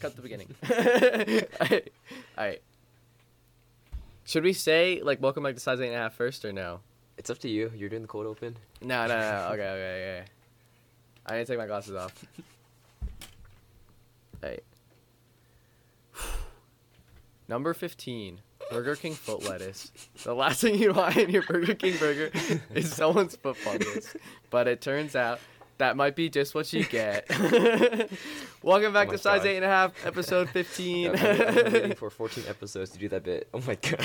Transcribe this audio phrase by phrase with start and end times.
[0.00, 0.54] cut the beginning.
[1.60, 1.92] Alright.
[2.36, 2.62] Alright.
[4.24, 6.80] Should we say like welcome back to size eight and a half first or no?
[7.16, 7.72] It's up to you.
[7.74, 8.56] You're doing the cold open.
[8.82, 9.48] No, no, no.
[9.52, 10.24] Okay, okay, okay.
[11.26, 12.24] I need to take my glasses off.
[14.42, 14.64] Alright.
[17.48, 18.40] Number fifteen.
[18.70, 19.92] Burger King foot lettuce.
[20.24, 22.30] The last thing you want in your Burger King burger
[22.74, 24.16] is someone's foot fungus.
[24.50, 25.38] But it turns out
[25.78, 27.26] that might be just what you get.
[28.62, 29.46] Welcome back Oh to Size God.
[29.46, 31.10] Eight and a Half, episode fifteen.
[31.10, 33.48] I've been, I've been waiting for 14 episodes to do that bit.
[33.52, 33.98] Oh my god.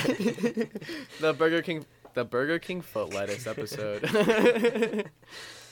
[1.20, 4.00] the Burger King the Burger King foot lettuce episode.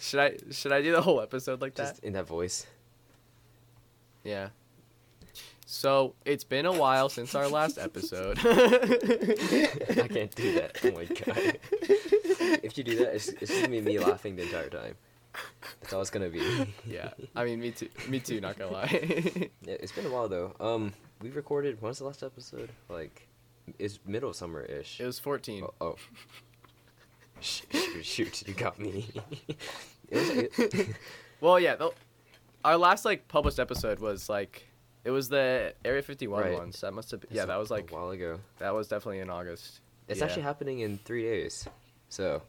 [0.00, 1.88] should I should I do the whole episode like that?
[1.90, 2.66] Just in that voice.
[4.24, 4.48] Yeah.
[5.66, 8.38] So it's been a while since our last episode.
[8.40, 10.78] I can't do that.
[10.82, 11.58] Oh my god.
[12.62, 14.96] If you do that, it's, it's just gonna be me laughing the entire time.
[15.80, 16.40] That's all it's gonna be.
[16.86, 17.88] yeah, I mean, me too.
[18.08, 18.40] Me too.
[18.40, 18.88] Not gonna lie.
[19.62, 20.54] Yeah, it's been a while though.
[20.60, 21.80] Um, we recorded.
[21.80, 22.70] When was the last episode?
[22.88, 23.28] Like,
[23.78, 25.00] it's middle summer ish.
[25.00, 25.64] it was 14.
[25.64, 25.96] Oh, oh.
[27.40, 29.06] Sh- shoot, shoot, you got me.
[30.10, 30.28] it was,
[30.74, 30.96] it,
[31.40, 31.76] Well, yeah.
[31.76, 31.90] The,
[32.64, 34.66] our last like published episode was like
[35.04, 36.52] it was the Area 51 Right.
[36.52, 36.80] ones.
[36.82, 37.24] That must have.
[37.30, 38.38] Yeah, that was like a while ago.
[38.58, 39.80] that was definitely in August.
[40.08, 40.26] It's Yeah.
[40.26, 41.66] actually happening in three days.
[42.08, 42.42] So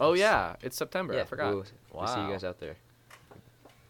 [0.00, 1.14] Oh yeah, it's September.
[1.14, 1.54] yeah, I forgot.
[1.54, 2.76] We'll, we'll see you guys out there.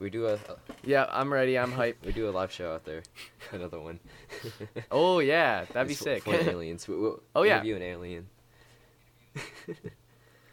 [0.01, 0.39] We do a,
[0.83, 1.57] Yeah, I'm ready.
[1.59, 2.05] I'm hyped.
[2.05, 3.03] we do a live show out there.
[3.53, 4.01] Another one.
[4.91, 6.25] Oh yeah, that'd be sick.
[6.25, 6.87] For aliens.
[6.89, 7.55] We, we'll Oh, yeah.
[7.55, 8.27] interview an alien.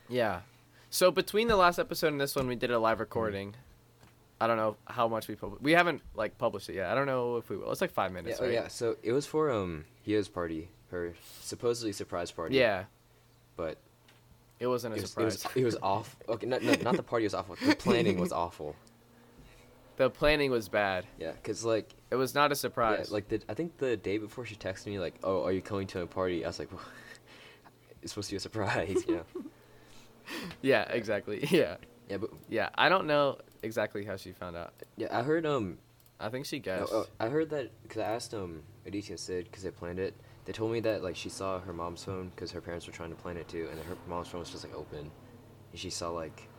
[0.10, 0.42] Yeah.
[0.90, 3.56] So between the last episode and this one, we did a live recording.
[4.40, 5.64] I don't know how much we published.
[5.64, 6.88] We haven't like published it yet.
[6.90, 7.72] I don't know if we will.
[7.72, 8.54] It's like five Yeah, minutes, oh right?
[8.54, 8.68] yeah.
[8.68, 12.56] So it was for um Hia's party, her supposedly surprise party.
[12.56, 12.86] Yeah.
[13.56, 13.78] But
[14.62, 15.44] It wasn't a it was, it surprise.
[15.44, 16.16] was it was off.
[16.30, 17.56] Okay, not, not not the party was awful.
[17.66, 18.76] The planning was awful.
[19.98, 21.06] the planning was bad.
[21.18, 23.12] Yeah, cause like It was not a yeah, surprise.
[23.12, 25.88] like the I think the day before she texted me like, oh, are you coming
[25.88, 26.45] to a party?
[26.45, 26.81] I was like, well,
[28.03, 29.25] it's supposed to be a surprise, you know.
[30.62, 31.46] yeah, exactly.
[31.50, 31.78] Yeah.
[32.09, 32.69] Yeah, but Yeah.
[32.75, 34.74] I don't know exactly how she found out.
[34.96, 35.80] yeah, I heard um
[36.19, 36.94] I think she Oh, guessed.
[36.94, 40.13] oh, I heard that because I asked um Aditya Sid because they planned it.
[40.51, 43.12] They told me that like she saw her mom's phone because her parents were trying
[43.12, 46.09] to plan it too, and her mom's phone was just like open, and she saw
[46.09, 46.50] like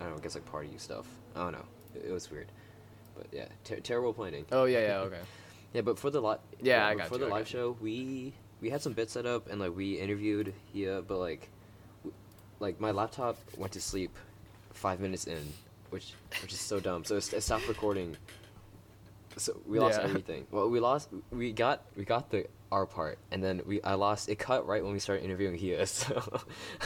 [0.00, 1.06] I don't know, I guess like party stuff.
[1.36, 1.64] I don't know.
[1.94, 2.50] It, it was weird,
[3.16, 4.46] but yeah, ter- terrible planning.
[4.50, 5.20] Oh yeah, yeah, okay.
[5.74, 8.34] Yeah, but for the live Yeah, I got for you, the I live show, we
[8.60, 11.48] we had some bits set up and like we interviewed Hia, but like
[12.02, 12.16] w-
[12.58, 14.10] like my laptop went to sleep
[14.72, 15.52] five minutes in,
[15.90, 17.04] which which is so dumb.
[17.04, 18.16] So it, it stopped recording.
[19.38, 20.08] So we lost Yeah.
[20.08, 20.46] everything.
[20.50, 21.10] Well, we lost.
[21.30, 24.28] We got we got the our part, and then we I lost.
[24.30, 25.86] It cut right when we started interviewing Hia.
[25.86, 26.22] So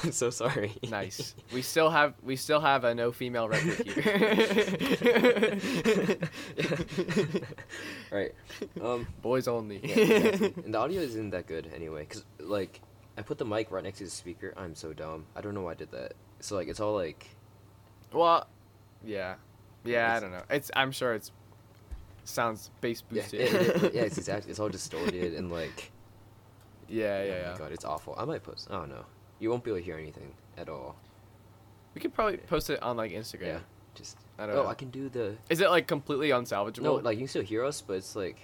[0.02, 0.72] I'm so sorry.
[0.90, 1.34] Nice.
[1.54, 5.58] We still have we still have a no female record here.
[8.10, 8.32] right.
[8.82, 9.06] Um.
[9.22, 9.80] Boys only.
[9.82, 10.62] Yeah, exactly.
[10.64, 12.80] and the audio isn't that good anyway, cause like
[13.16, 14.54] I put the mic right next to the speaker.
[14.56, 15.26] I'm so dumb.
[15.36, 16.14] I don't know why I did that.
[16.40, 17.26] So like it's all like
[18.12, 18.46] Well,
[19.04, 19.36] yeah,
[19.84, 20.14] yeah.
[20.16, 20.42] I don't know.
[20.50, 20.70] It's.
[20.74, 21.30] I'm sure it's
[22.30, 23.40] sounds bass yeah, boosted.
[23.40, 23.52] it-
[23.84, 24.50] it- yeah, it's exactly.
[24.50, 25.90] It's all distorted and like
[26.88, 27.52] yeah, yeah, oh yeah.
[27.52, 28.14] my god, it's awful.
[28.18, 28.68] I might post.
[28.70, 29.04] I don't know.
[29.38, 30.96] You won't be able to hear anything at all.
[31.94, 33.46] We could probably post it on like Instagram.
[33.46, 33.58] Yeah,
[33.94, 34.16] just.
[34.38, 34.68] I don't oh, know.
[34.68, 35.36] I can do the.
[35.48, 36.82] Is it like completely unsalvageable?
[36.82, 38.38] No, like you can still hear us, but it's like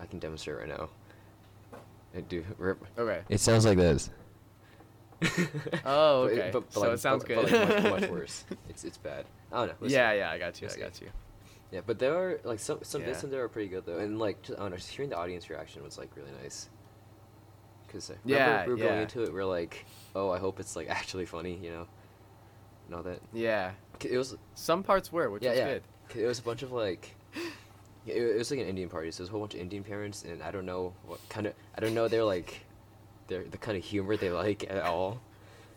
[0.00, 0.88] I can demonstrate right now.
[2.16, 2.44] I do.
[2.58, 2.84] Rip.
[2.98, 3.20] Okay.
[3.28, 4.10] It sounds like this.
[5.84, 6.50] Oh, okay.
[6.52, 7.50] but- but so like- it sounds but- good.
[7.50, 8.44] but, like, much, much worse.
[8.68, 9.24] It's it's bad.
[9.52, 9.74] I don't know.
[9.80, 9.96] We'll see.
[9.96, 10.30] yeah, yeah.
[10.30, 10.66] I got you.
[10.66, 10.80] We'll I see.
[10.82, 11.08] got you.
[11.72, 13.24] Yeah, but there are like some some bits Yeah.
[13.26, 15.16] in there are pretty good though, and like just, I don't know, just hearing the
[15.18, 16.68] audience reaction was like really nice.
[17.88, 19.00] Cause remember Yeah, we were going yeah.
[19.02, 19.84] into it, we are like,
[20.14, 21.86] oh, I hope it's like actually funny, you know,
[22.86, 23.20] and all that.
[23.32, 23.72] Yeah,
[24.04, 25.66] It was Some parts were, which yeah was yeah.
[25.74, 25.82] good.
[26.22, 27.14] It was a bunch of like.
[28.06, 29.82] It it was like an Indian party, so it was a whole bunch of Indian
[29.82, 32.60] parents, and I don't know what kind of I don't know they're like,
[33.26, 35.20] they're the kind of humor they like at all.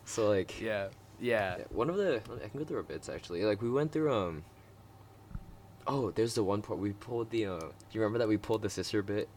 [0.06, 0.62] So like.
[0.62, 0.90] Yeah.
[1.20, 3.44] yeah, one of the I can go through our bits actually.
[3.44, 4.44] Like we went through um.
[5.92, 7.46] Oh, there's the one part we pulled the.
[7.48, 9.28] Uh, do you remember that we pulled the sister bit?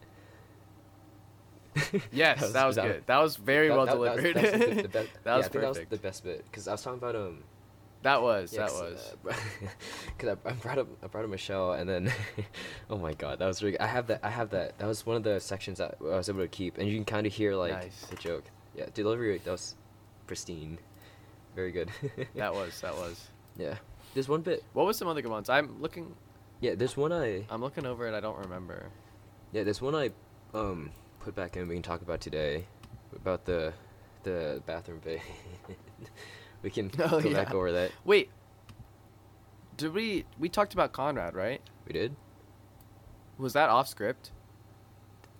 [2.12, 3.02] Yes, that was, good.
[3.06, 4.34] That was very that- well that- that was- delivered.
[4.37, 6.44] that was the- the best- That yeah, was I think that was the best bit
[6.44, 7.43] because I was talking about um.
[8.02, 8.52] That was.
[8.52, 9.14] yeah, that was.
[9.31, 9.32] uh,
[10.19, 12.12] Because I, I brought up I brought up Michelle and then,
[12.90, 13.78] oh my god, that was really.
[13.81, 14.20] I have that.
[14.22, 14.76] I have that.
[14.78, 17.05] That was one of the sections that I was able to keep, and you can
[17.05, 18.06] kind of hear like Nice.
[18.10, 18.44] the joke.
[18.76, 19.76] Yeah, delivery that was
[20.26, 20.78] pristine,
[21.55, 21.90] very good.
[22.34, 22.81] that was.
[22.81, 23.28] That was.
[23.56, 23.76] Yeah,
[24.14, 24.64] there's one bit.
[24.72, 25.48] What was some other good ones?
[25.48, 26.12] I'm looking.
[26.62, 27.44] Yeah, there's one I.
[27.50, 28.14] I'm looking over it.
[28.14, 28.87] I don't remember.
[29.50, 30.11] Yeah, there's one I
[30.55, 31.67] um put back in.
[31.67, 32.67] We can talk about today
[33.17, 33.73] about the
[34.23, 35.20] the bathroom bay.
[36.62, 37.91] we can Oh, go back over that.
[38.05, 38.31] Wait.
[39.76, 41.61] Did we we talked about Conrad, right?
[41.85, 42.14] We did.
[43.38, 44.31] Was that off script?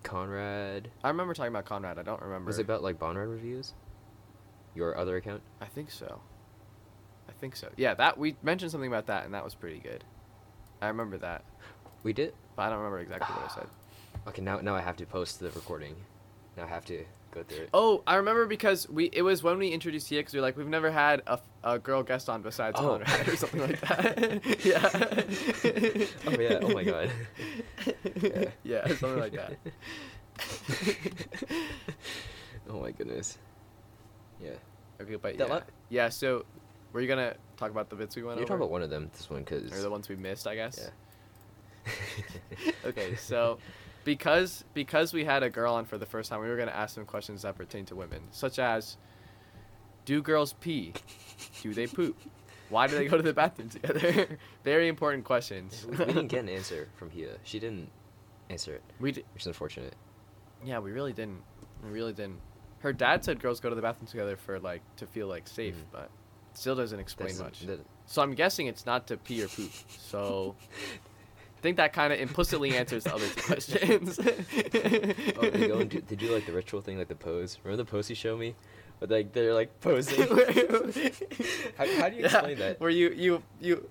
[0.03, 0.89] Conrad.
[1.05, 1.97] I remember talking about Conrad.
[1.97, 2.47] I don't remember.
[2.47, 3.73] Was it about like Bonrad reviews?
[4.75, 5.41] Your other account?
[5.61, 6.19] I think so.
[7.29, 7.69] I think so.
[7.77, 10.03] Yeah, that we mentioned something about that, and that was pretty good.
[10.83, 11.43] I remember that,
[12.03, 12.33] We did.
[12.55, 13.67] but I don't remember exactly what I said.
[14.27, 15.95] Okay, now now I have to post the recording.
[16.55, 17.69] Now I have to go through it.
[17.73, 20.31] Oh, I remember because we it was when we introduced TX.
[20.31, 22.99] We were like, we've never had a, a girl guest on besides Oh.
[22.99, 24.41] Conrad or something like that.
[24.63, 26.07] yeah.
[26.27, 26.59] Oh, yeah.
[26.61, 27.11] Oh, my God.
[28.21, 28.45] yeah.
[28.63, 28.87] Yeah.
[28.95, 29.57] something like that.
[32.69, 33.37] oh my goodness.
[34.41, 34.51] Yeah.
[35.01, 35.53] Okay, but That yeah.
[35.53, 36.09] la- yeah.
[36.09, 36.45] So,
[36.93, 38.39] were you gonna talk about the bits we went over.
[38.39, 38.47] You're over?
[38.53, 39.09] talking about one of them.
[39.13, 39.71] This one, cause.
[39.73, 40.89] or the ones we missed, I guess.
[41.85, 42.71] Yeah.
[42.85, 43.57] okay, so
[44.03, 46.95] because because we had a girl on for the first time, we were gonna ask
[46.95, 48.97] some questions that pertain to women, such as,
[50.05, 50.93] do girls pee?
[51.61, 52.17] Do they poop?
[52.69, 54.37] Why do they go to the bathroom together?
[54.63, 55.85] Very important questions.
[55.87, 57.37] we, didn't get an answer from Hia.
[57.43, 57.89] She didn't
[58.49, 59.93] answer it, We d- which is unfortunate.
[60.65, 61.41] yeah, we really didn't.
[61.83, 62.39] We really didn't.
[62.79, 65.75] Her dad said girls go to the bathroom together for like to feel like safe,
[65.75, 65.91] Mhm.
[65.91, 66.09] but
[66.57, 67.65] still doesn't explain much.
[68.05, 69.71] So I'm guessing it's not to pee or poop.
[69.97, 70.55] So
[71.57, 74.19] I think that kind of implicitly answers the other two questions.
[75.37, 77.57] oh, they go and do, they do like the ritual thing, like the pose.
[77.63, 78.55] Remember the pose you showed me?
[78.99, 80.19] But like they're like posing.
[81.77, 82.79] how, how do you explain that?
[82.79, 83.89] Where you you you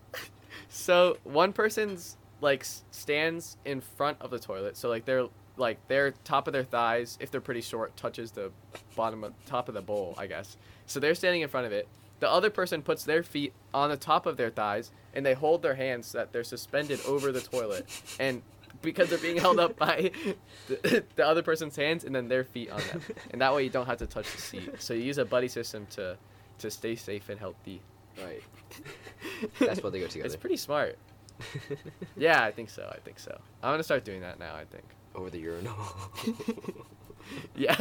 [0.68, 4.76] so one person's like stands in front of the toilet.
[4.76, 5.26] So like they're
[5.56, 8.50] like their top of their thighs, if they're pretty short, touches the
[8.96, 10.56] bottom of top of the bowl, I guess.
[10.86, 11.88] So they're standing in front of it.
[12.22, 15.60] The other person puts their feet on the top of their thighs and they hold
[15.60, 17.84] their hands so that they're suspended over the toilet.
[18.20, 18.42] And
[18.80, 20.12] because they're being held up by
[20.68, 23.02] the, the other person's hands and then their feet on them.
[23.32, 24.70] And that way you don't have to touch the seat.
[24.78, 26.16] So you use a buddy system to
[26.60, 27.82] to stay safe and healthy.
[28.16, 28.44] Right.
[29.58, 30.26] That's what they go together.
[30.26, 30.98] It's pretty smart.
[32.16, 32.88] Yeah, I think so.
[32.88, 33.36] I think so.
[33.64, 34.54] I'm gonna start doing that now.
[34.54, 34.84] I think.
[35.16, 35.74] Over the urinal.
[37.56, 37.76] Yeah.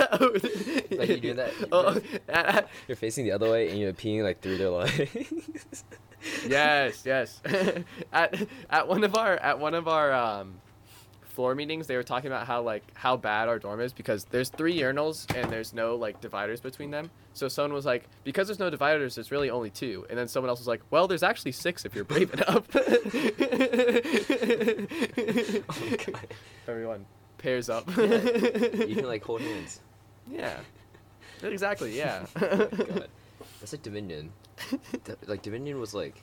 [0.91, 1.51] Like you doing that?
[1.71, 5.83] Oh, at- You're facing the other way and you're peeing like through their legs.
[6.47, 7.41] yes, yes.
[8.13, 10.55] at at one of our at one of our um,
[11.23, 14.49] floor meetings, they were talking about how like how bad our dorm is because there's
[14.49, 17.09] three urinals and there's no like dividers between them.
[17.33, 20.05] So someone was like, because there's no dividers, there's really only two.
[20.09, 22.67] And then someone else was like, well, there's actually six if you're brave enough.
[22.75, 22.81] Oh.
[26.67, 27.05] Everyone
[27.41, 27.87] pairs up.
[27.97, 29.79] you can like hold hands.
[30.31, 30.59] Yeah.
[31.43, 31.97] Exactly.
[31.97, 32.25] Yeah.
[32.41, 33.07] Oh God.
[33.59, 34.31] That's like Dominion.
[35.27, 36.15] Like Dominion was like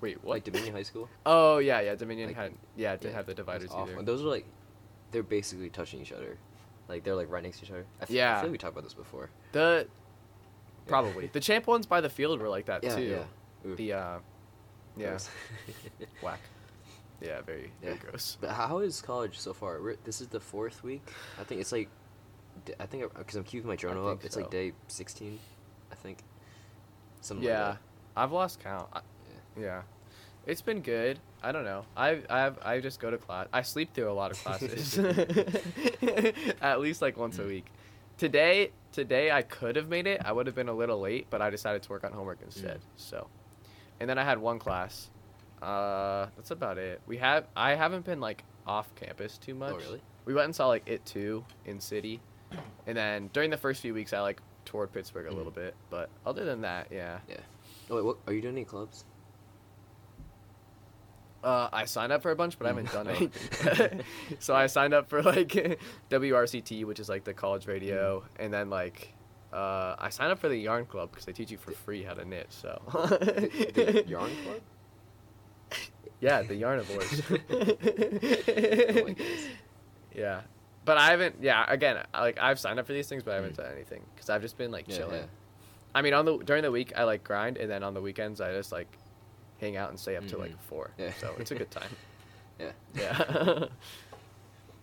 [0.00, 0.34] Wait, what?
[0.34, 1.08] like Dominion High School.
[1.24, 1.94] Oh yeah, yeah.
[1.94, 3.96] Dominion Like, had yeah, didn't Yeah, have the dividers either.
[3.98, 4.44] And those are like,
[5.10, 6.36] they're basically touching each other.
[6.88, 7.86] Like they're like right next to each other.
[8.00, 8.32] I Yeah.
[8.32, 9.30] I feel like we talked about this before.
[9.52, 10.88] The Yeah.
[10.88, 13.02] probably the champ ones by the field were like that Yeah, too.
[13.02, 13.70] yeah.
[13.70, 14.18] Ooh, The uh,
[14.98, 15.18] yeah,
[16.22, 16.40] whack.
[17.20, 18.36] Yeah, very very gross.
[18.40, 19.80] But how is college so far?
[19.80, 21.02] We're, this is the fourth week.
[21.40, 21.88] I think it's like,
[22.78, 24.24] I think because I'm keeping my journal up.
[24.24, 24.40] It's so.
[24.42, 25.38] like day sixteen,
[25.90, 26.18] I think.
[27.22, 27.78] Something yeah, like
[28.16, 28.88] I've lost count.
[28.92, 29.00] I.
[29.56, 29.62] Yeah.
[29.64, 29.82] yeah,
[30.46, 31.18] it's been good.
[31.42, 31.84] I don't know.
[31.96, 33.48] I I've I just go to class.
[33.52, 34.98] I sleep through a lot of classes,
[36.60, 37.48] at least like once a Mm.
[37.48, 37.66] week.
[38.18, 40.22] Today today I could have made it.
[40.24, 42.80] I would have been a little late, but I decided to work on homework instead.
[42.96, 43.28] So,
[44.00, 45.10] and then I had one class.
[45.62, 47.00] Uh, that's about it.
[47.06, 49.72] We have I haven't been like off campus too much.
[49.74, 50.00] Oh really?
[50.24, 52.20] We went and saw like it too in city,
[52.86, 55.36] and then during the first few weeks I like toured Pittsburgh a Mm.
[55.36, 55.74] little bit.
[55.90, 57.18] But other than that, yeah.
[57.28, 57.36] Yeah.
[57.90, 58.56] Oh wait, what are you doing?
[58.56, 59.04] Any clubs?
[61.44, 63.10] Uh, I signed up for a bunch, but I haven't done Oh.
[63.12, 64.02] anything.
[64.40, 65.50] so I signed up for like
[66.10, 69.12] WRCT, which is like the college radio, and then like
[69.52, 72.14] uh, I signed up for the Yarn Club because they teach you for free how
[72.14, 72.48] to knit.
[72.50, 74.60] So The, the yarn club?
[76.20, 77.22] Yeah, the Yarnivores.
[80.16, 80.40] Oh yeah,
[80.84, 81.36] but I haven't.
[81.42, 83.56] Yeah, again, I- like I've signed up for these things, but I haven't Mm.
[83.58, 85.20] done anything because I've just been like Yeah, chilling.
[85.22, 85.26] yeah.
[85.94, 88.40] I mean, on the during the week I like grind, and then on the weekends
[88.40, 88.88] I just like
[89.60, 90.60] hang out and stay up till like Mhm.
[90.60, 90.90] four.
[90.98, 91.12] Yeah.
[91.20, 91.90] So it's a good time.
[92.58, 92.72] Yeah.
[92.94, 93.66] Yeah.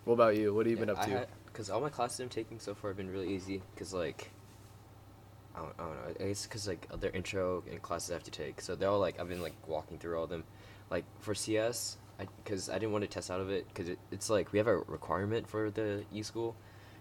[0.04, 0.54] what about you?
[0.54, 1.26] What have you been up to?
[1.48, 3.64] Because all my classes I'm taking so far have been really easy.
[3.74, 4.30] Because like,
[5.56, 6.16] I don't, I don't know.
[6.28, 8.62] It's because like their intro and classes I have to take.
[8.62, 10.44] So they're all like I've been like walking through all of them.
[10.94, 11.98] Like for CS,
[12.44, 14.68] because I, didn't want to test out of it because it, it's like we have
[14.68, 16.56] a requirement for the e school.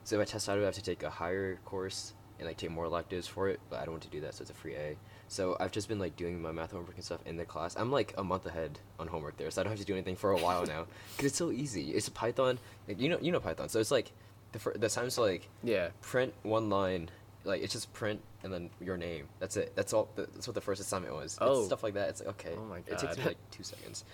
[0.04, 2.48] So if I test out of it, I have to take a higher course and
[2.48, 3.60] like take more electives for it.
[3.68, 4.96] But I don't want to do that, so it's a free A.
[5.28, 7.76] So I've just been like doing my math homework and stuff in the class.
[7.76, 10.16] I'm like a month ahead on homework there, so I don't have to do anything
[10.16, 11.90] for a while now because it's so easy.
[11.90, 12.58] It's a Python,
[12.88, 13.68] like, you know, you know Python.
[13.68, 14.10] So it's like
[14.52, 15.90] the fir- the times like Yeah.
[16.00, 17.10] print one line,
[17.44, 19.28] like it's just print and then your name.
[19.38, 19.72] That's it.
[19.74, 20.08] That's all.
[20.16, 21.38] That's what the first assignment was.
[21.40, 21.58] Oh.
[21.58, 22.08] It's stuff like that.
[22.10, 22.54] It's like okay.
[22.56, 22.92] Oh my god.
[22.92, 24.04] It takes me like two seconds.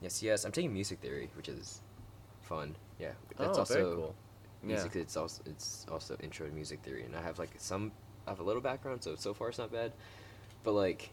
[0.00, 0.44] Yes, yes.
[0.44, 1.80] I'm taking music theory, which is
[2.42, 2.74] fun.
[2.98, 4.14] Yeah, that's oh, also very cool.
[4.62, 4.74] Yeah.
[4.74, 4.96] music.
[4.96, 7.92] It's also it's also intro to music theory, and I have like some.
[8.26, 9.92] I have a little background, so so far it's not bad,
[10.64, 11.10] but like,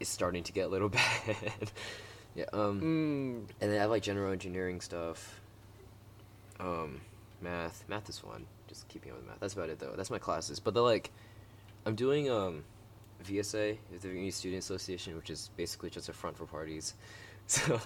[0.00, 1.70] it's starting to get a little bad.
[2.34, 2.44] yeah.
[2.52, 2.80] Um.
[2.80, 5.40] Mm, And then I have like general engineering stuff.
[6.60, 7.00] Um,
[7.40, 7.84] math.
[7.88, 8.46] Math is fun.
[8.68, 9.40] Just keeping up with math.
[9.40, 9.94] That's about it though.
[9.96, 10.60] That's my classes.
[10.60, 11.10] But the like,
[11.86, 12.64] I'm doing um,
[13.24, 16.94] VSA, the Vietnamese Student Association, which is basically just a front for parties.
[17.50, 17.80] So,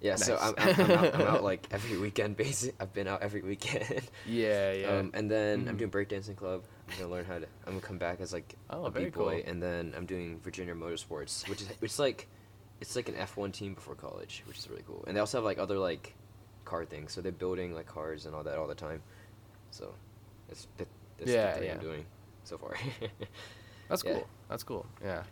[0.00, 0.16] yeah.
[0.16, 2.36] So I'm, I'm, I'm, out, I'm out like every weekend.
[2.36, 2.74] Basic.
[2.80, 4.02] I've been out every weekend.
[4.26, 4.88] yeah, yeah.
[4.88, 5.78] Um, and then I'm Mhm.
[5.78, 6.64] doing breakdancing club.
[6.90, 7.46] I'm gonna learn how to.
[7.64, 9.50] I'm gonna come back as like Oh, a beat boy, cool.
[9.52, 12.26] and then I'm doing Virginia Motorsports, which is which is like,
[12.80, 15.04] it's like an F1 team before college, which is really cool.
[15.06, 16.14] And they also have like other like,
[16.64, 17.12] car things.
[17.12, 19.00] So they're building like cars and all that all the time.
[19.70, 19.94] So,
[20.48, 20.88] that's that,
[21.18, 21.82] that's Yeah, the thing I'm yeah.
[21.82, 22.04] doing
[22.44, 22.74] so far.
[23.88, 24.12] That's yeah.
[24.14, 24.28] cool.
[24.50, 24.86] That's cool.
[25.02, 25.22] Yeah.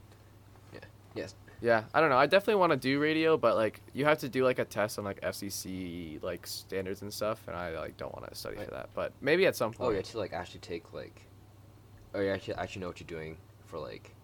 [0.73, 0.81] Yeah.
[1.15, 1.35] Yes.
[1.61, 2.17] Yeah, I don't know.
[2.19, 4.99] I definitely want to do radio, but like you have to do like a test
[4.99, 8.67] on like FCC like standards and stuff, and I like don't want to study Right.
[8.67, 8.91] for that.
[8.95, 9.81] But maybe at some oh, point.
[9.81, 9.93] Oh, point.
[9.93, 11.23] you have to like actually take like,
[12.15, 14.15] oh, you actually actually know what you're doing for like,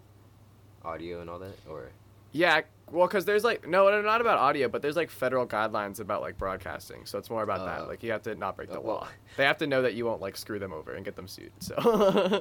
[0.84, 1.90] audio and all that, or
[2.33, 6.01] Yeah, well, because there's like no, no, not about audio, but there's like federal guidelines
[6.01, 7.67] about like broadcasting, so it's more about Oh.
[7.67, 7.89] that.
[7.89, 8.95] Like you have to not break the Oh, well.
[8.97, 9.09] law.
[9.37, 11.53] They have to know that you won't like screw them over and get them sued.
[11.61, 11.75] So.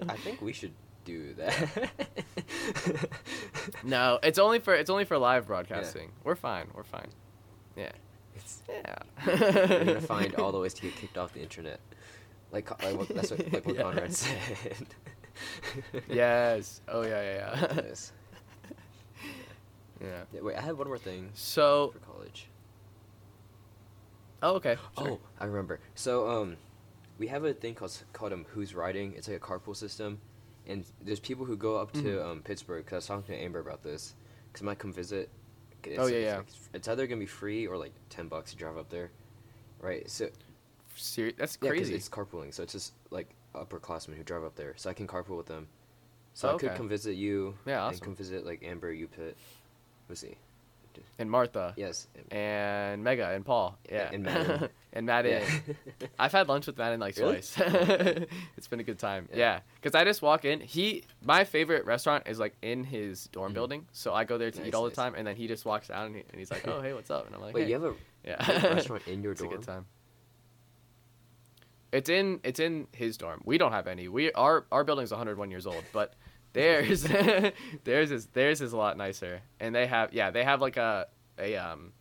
[0.10, 0.74] I think we should
[1.06, 1.90] do that.
[3.84, 6.12] no, it's only for it's only for live broadcasting.
[6.24, 6.68] We're fine.
[6.74, 7.10] We're fine.
[7.76, 7.92] Yeah.
[8.36, 8.96] It's, Yeah.
[9.26, 11.80] You're gonna find all the ways to get kicked off the internet.
[12.52, 14.88] Like, like what, that's what, like what Conrad said.
[16.10, 16.82] yes.
[16.88, 17.74] Oh yeah, yeah, yeah.
[17.88, 18.12] Yes.
[20.02, 20.24] Yeah.
[20.34, 21.92] Yeah, wait, I had one more thing So.
[21.94, 22.48] for college.
[24.44, 24.76] Oh okay.
[24.98, 25.08] sure.
[25.12, 25.80] Oh, I remember.
[25.96, 26.58] So, um,
[27.20, 29.14] we have a thing called called um Who's Riding.
[29.16, 30.20] It's like a carpool system,
[30.68, 32.26] and there's people who go up to Mhm.
[32.26, 32.84] um Pittsburgh.
[32.86, 34.16] Cause I was talking to Amber about this.
[34.54, 35.30] Cause I might come visit.
[35.84, 36.38] It's, Oh, yeah, it's, yeah.
[36.38, 39.12] like- it's either gonna be free or like ten bucks to drive up there,
[39.80, 40.10] right?
[40.10, 40.30] So
[41.38, 41.94] that's Yeah, crazy.
[41.96, 45.38] it's carpooling, so it's just like upperclassmen who drive up there, so I can carpool
[45.38, 45.68] with them.
[46.34, 47.56] So Oh, I could come visit you.
[47.66, 47.94] Yeah, awesome.
[47.96, 49.38] And come visit like Amber, you pit.
[50.12, 50.36] Let's see.
[51.20, 51.74] and Martha.
[51.78, 52.08] Yes.
[52.32, 53.78] And Mega and Paul.
[53.90, 54.10] Yeah, Yeah.
[54.14, 54.70] and Madden.
[54.94, 55.42] and Madden.
[55.70, 56.08] Yeah.
[56.20, 57.36] I've had lunch with Madden like Really?
[57.36, 57.56] twice.
[58.58, 59.30] it's been a good time.
[59.32, 59.38] Yeah.
[59.38, 60.60] Yeah, because I just walk in.
[60.60, 63.56] He, my favorite restaurant is like in his dorm Mhm.
[63.56, 64.92] building, so I go there to Nice, eat all nice.
[64.92, 66.92] the time, and then he just walks out and, he, and he's like, "Oh, hey,
[66.94, 67.70] what's up?" And I'm like, Wait, hey.
[67.70, 69.54] you have a yeah, you have a restaurant in your it's dorm?
[69.54, 69.86] It's a good time.
[71.92, 73.42] It's in it's in his dorm.
[73.46, 74.08] We don't have any.
[74.08, 76.14] We our our building's 101 years old, but
[76.54, 77.04] theirs
[77.84, 79.42] theirs is theirs is a lot nicer.
[79.60, 81.08] And they have yeah they have like a
[81.40, 81.94] a um.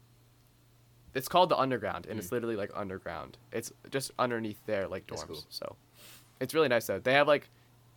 [1.12, 2.32] It's called the underground, and it's Mm.
[2.32, 3.36] literally like underground.
[3.52, 5.26] It's just underneath their like dorms.
[5.26, 5.44] cool.
[5.48, 5.74] So,
[6.40, 7.00] it's really nice though.
[7.00, 7.48] They have like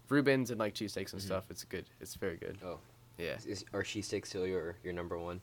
[0.09, 1.25] Rubens and like cheesesteaks and Mhm.
[1.25, 1.45] stuff.
[1.51, 1.85] It's good.
[2.01, 2.57] It's very good.
[2.65, 2.79] Oh,
[3.19, 3.35] Yeah.
[3.35, 5.41] is, is, are cheesesteaks still your your number one?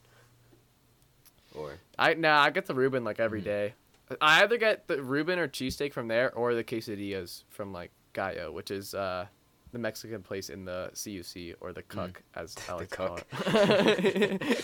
[1.55, 3.45] Or I nah, I get the Reuben like every Mhm.
[3.45, 3.75] day.
[4.21, 8.51] I either get the Reuben or cheesesteak from there, or the quesadillas from like Gallo,
[8.51, 9.27] which is uh,
[9.73, 12.79] the Mexican place in the CUC or the Cuck, as I Mm.
[12.79, 13.27] Like to Cuck.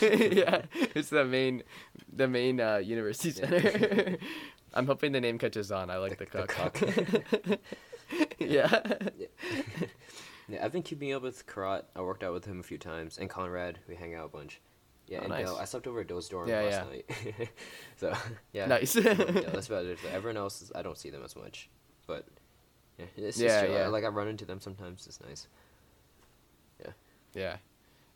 [0.03, 0.33] it.
[0.37, 0.63] yeah,
[0.95, 1.63] it's the main,
[2.13, 4.17] the main uh, university center.
[4.75, 5.91] I'm hoping the name catches on.
[5.91, 6.81] I like the, The- the Cuck.
[8.39, 8.83] yeah.
[9.19, 9.27] yeah.
[10.49, 11.87] yeah, I've been keeping up with Karat.
[11.97, 13.79] I worked out with him a few times, and Conrad.
[13.89, 14.61] We hang out a bunch.
[15.09, 15.49] Yeah, Oh, and nice.
[15.49, 16.85] I slept over at Bill's dorm Yeah, last yeah.
[17.37, 17.49] night.
[17.97, 18.13] so
[18.53, 18.97] yeah, Nice.
[18.97, 19.99] yeah, that's about it.
[20.13, 21.69] Everyone else, is, I don't see them as much,
[22.09, 22.27] but
[22.99, 23.65] yeah, it's Yeah.
[23.65, 23.89] Yeah.
[23.89, 25.07] Like I run into them sometimes.
[25.07, 25.47] It's nice.
[26.85, 26.93] Yeah.
[27.35, 27.57] Yeah.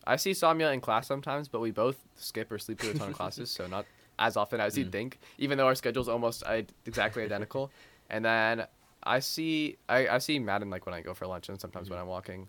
[0.06, 3.10] I see Samya in class sometimes, but we both skip or sleep through a ton
[3.10, 3.84] of classes, so not
[4.18, 4.92] as often as you'd Mm.
[4.92, 7.70] think, even though our schedule's almost I- exactly identical.
[8.12, 8.66] And then
[9.04, 11.99] I see I, I see Madden like when I go for lunch and sometimes when
[11.99, 12.02] Mhm.
[12.02, 12.49] I'm walking.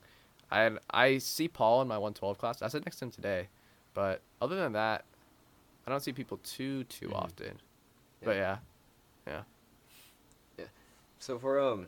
[0.49, 2.61] I I see Paul in my 112 class.
[2.63, 3.47] I sit next to him today,
[3.93, 5.05] but other than that,
[5.85, 7.15] I don't see people too too Mhm.
[7.15, 7.61] often.
[8.23, 8.57] But yeah,
[9.27, 9.43] yeah,
[10.57, 10.65] yeah,
[11.19, 11.87] So for um,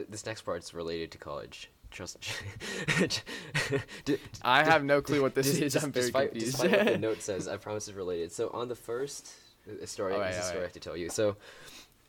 [0.00, 1.70] th- this next part's related to college.
[1.90, 2.18] Trust.
[4.04, 5.74] D- I have no clue what this is.
[5.76, 6.52] I'm very despite, confused.
[6.60, 8.32] Despite what the note says, I promise it's related.
[8.32, 9.28] So on the first
[9.68, 11.10] uh, story, this is a story I have to tell you.
[11.10, 11.36] So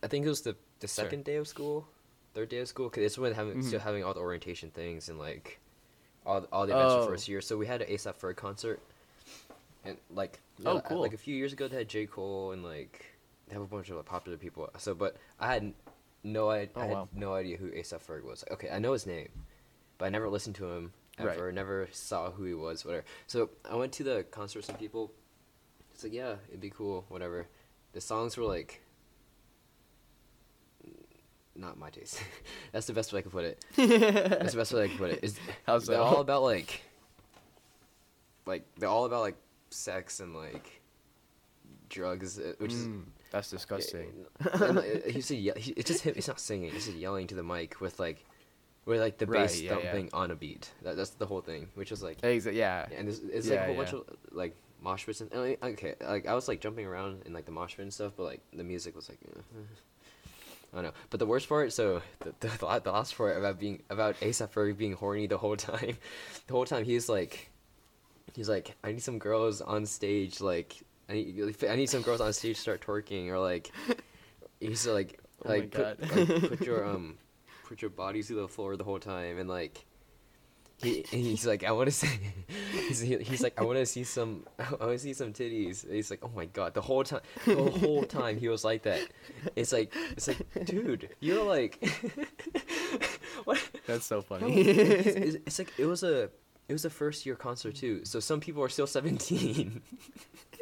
[0.03, 1.03] I think it was the the Sure.
[1.03, 1.88] second day of school,
[2.33, 3.63] third day of school, because it's when having Mhm.
[3.65, 5.60] still having all the orientation things and like
[6.25, 7.05] all all the events Oh.
[7.05, 7.41] for first year.
[7.41, 8.79] So we had an ASAP Ferg concert,
[9.83, 11.01] and like Oh, yeah, cool.
[11.01, 13.05] Like a few years ago, they had J Cole and like
[13.48, 14.69] they have a bunch of like, popular people.
[14.77, 15.74] So, but I had
[16.24, 17.10] no I, Oh, I had wow.
[17.13, 18.44] no idea who ASAP Ferg was.
[18.51, 19.30] Okay, I know his name,
[19.98, 21.36] but I never listened to him Right.
[21.38, 21.51] ever.
[21.51, 22.84] Never saw who he was.
[22.86, 23.06] Whatever.
[23.28, 25.12] So I went to the concert with some people.
[25.94, 27.06] It's like yeah, it'd be cool.
[27.10, 27.48] Whatever.
[27.94, 28.82] The songs were like
[31.56, 32.22] not my taste.
[32.72, 33.63] That's the best way I can put it.
[33.75, 35.20] That's the best way I can put it.
[35.24, 35.38] Is
[35.68, 36.04] How's they're that?
[36.04, 36.82] all about like
[38.46, 39.36] like they're all about like
[39.70, 40.82] sex and like
[41.90, 43.04] drugs, uh, which is Mm.
[43.31, 44.11] That's disgusting.
[44.53, 46.13] And, like, he's a ye- he, it's just him.
[46.15, 46.71] It's not singing.
[46.75, 48.23] It's just yelling to the mic with like,
[48.85, 49.75] with like the Right, bass yeah, yeah.
[49.91, 50.69] thumping on a beat.
[50.83, 52.88] That, that's the whole thing, which is like, Exa- yeah.
[52.95, 54.00] and it's, it's Yeah, like a whole bunch yeah.
[54.00, 57.33] of like mosh pits and, and like, okay, like I was like jumping around in
[57.33, 59.39] like the mosh pit and stuff, but like the music was like, eh.
[60.73, 60.91] I don't know.
[61.09, 64.17] But the worst part, so the, the the la- the last part about being about
[64.21, 65.97] ASAP Ferg being horny the whole time,
[66.47, 67.50] the whole time he's like,
[68.33, 70.75] he's like, I need some girls on stage, like
[71.10, 73.72] I need I need some girls on stage to start twerking or like,
[74.60, 77.17] he's like Oh like put, like put your um
[77.67, 79.86] put your body to the floor the whole time and like
[80.77, 82.08] he he's like I want to see
[82.88, 85.84] he's, he- he's like I want to see some I want to see some titties
[85.84, 88.84] and he's like oh my god the whole time the whole time he was like
[88.84, 89.01] that.
[89.55, 91.84] It's like it's like dude you're like
[93.46, 93.60] what?
[93.88, 94.53] That's so funny.
[94.62, 96.29] it's, it's, it's like it was a
[96.70, 99.81] it was a first year concert too so some people are still 17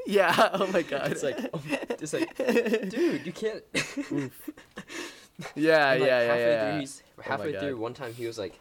[0.10, 0.50] yeah.
[0.54, 1.12] Oh my god.
[1.12, 2.36] it's like oh, it's like
[2.90, 3.64] dude you can't
[5.56, 6.72] yeah, And, like, yeah, yeah, halfway yeah.
[6.72, 7.62] Oh through, he's, halfway God.
[7.62, 8.60] through, one time he was like,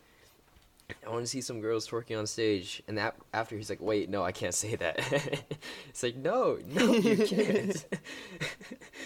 [1.05, 4.09] "I want to see some girls twerking on stage," and that after he's like, "Wait,
[4.09, 4.97] no, I can't say that."
[5.89, 7.85] it's like, "No, no, you can't."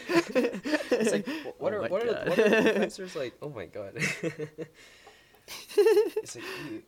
[0.09, 1.27] it's like,
[1.59, 2.29] what Oh are what are, the, God.
[2.29, 3.35] what are the dancers like?
[3.41, 3.95] Oh my god!
[5.77, 6.45] it's like,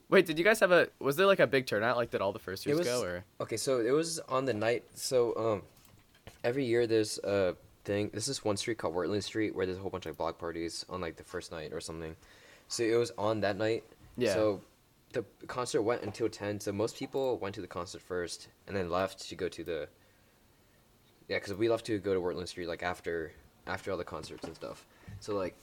[0.08, 0.88] Wait, did you guys have a?
[0.98, 1.96] Was there like a big turnout?
[1.96, 3.02] Like, did all the first It years was- go?
[3.02, 4.84] Or Okay, so it was on the night.
[4.94, 5.62] So um,
[6.42, 8.10] every year there's a thing.
[8.12, 10.84] This is one street called Wertland Street where there's a whole bunch of block parties
[10.88, 12.16] on like the first night or something.
[12.68, 13.84] So it was on that night.
[14.16, 14.32] Yeah.
[14.34, 14.60] So
[15.12, 16.60] the concert went until ten.
[16.60, 19.88] So most people went to the concert first and then left to go to the.
[21.28, 23.32] Yeah, because we left to go to Wertland Street like after
[23.66, 24.86] after all the concerts and stuff.
[25.20, 25.54] So like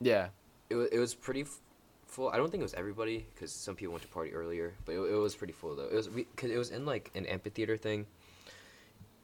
[0.00, 0.28] yeah,
[0.70, 1.60] it was it was pretty f-
[2.06, 2.28] full.
[2.28, 4.98] I don't think it was everybody because some people went to party earlier, but it,
[4.98, 5.84] it was pretty full though.
[5.84, 8.06] It was because it was in like an amphitheater thing,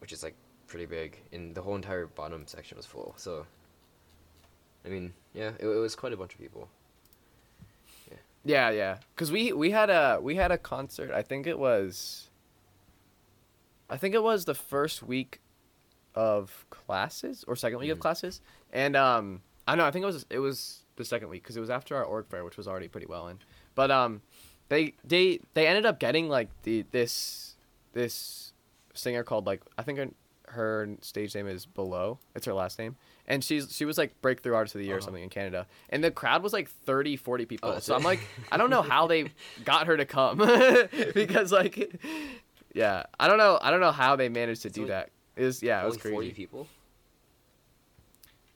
[0.00, 0.34] which is like
[0.66, 3.14] pretty big, and the whole entire bottom section was full.
[3.16, 3.46] So,
[4.84, 6.68] I mean, yeah, it, it was quite a bunch of people.
[8.45, 8.99] yeah, yeah.
[9.16, 11.10] Cause we we had a we had a concert.
[11.12, 12.28] I think it was.
[13.88, 15.40] I think it was the first week
[16.14, 18.02] of classes or second week of Mhm.
[18.02, 18.40] classes,
[18.73, 21.61] and um, I know I think it was it was the second week because it
[21.61, 23.39] was after our org fair, which was already pretty well in.
[23.75, 24.23] But um,
[24.69, 27.57] they they they ended up getting like the this
[27.93, 28.52] this
[28.95, 30.09] singer called like I think her,
[30.52, 32.19] her stage name is Below.
[32.35, 32.97] It's her last name.
[33.26, 35.05] And she's she was like breakthrough artist of the year or Uh-huh.
[35.07, 35.67] something in Canada.
[35.91, 37.71] And the crowd was like 30, 40 people.
[37.71, 37.95] Oh, so.
[37.95, 38.21] I'm like
[38.52, 39.31] I don't know how they
[39.65, 40.39] got her to come
[41.15, 42.00] because like
[42.75, 45.11] yeah, I don't know I don't know how they managed to It's do only- that.
[45.63, 46.15] Yeah, it was crazy.
[46.15, 46.67] forty people.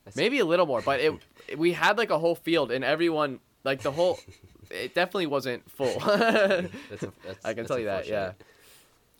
[0.06, 1.12] That's- Maybe a little more, but it
[1.58, 4.18] we had like a whole field and everyone like the whole
[4.70, 5.98] it definitely wasn't full.
[6.00, 8.32] That's a, that's, I can tell you that, yeah.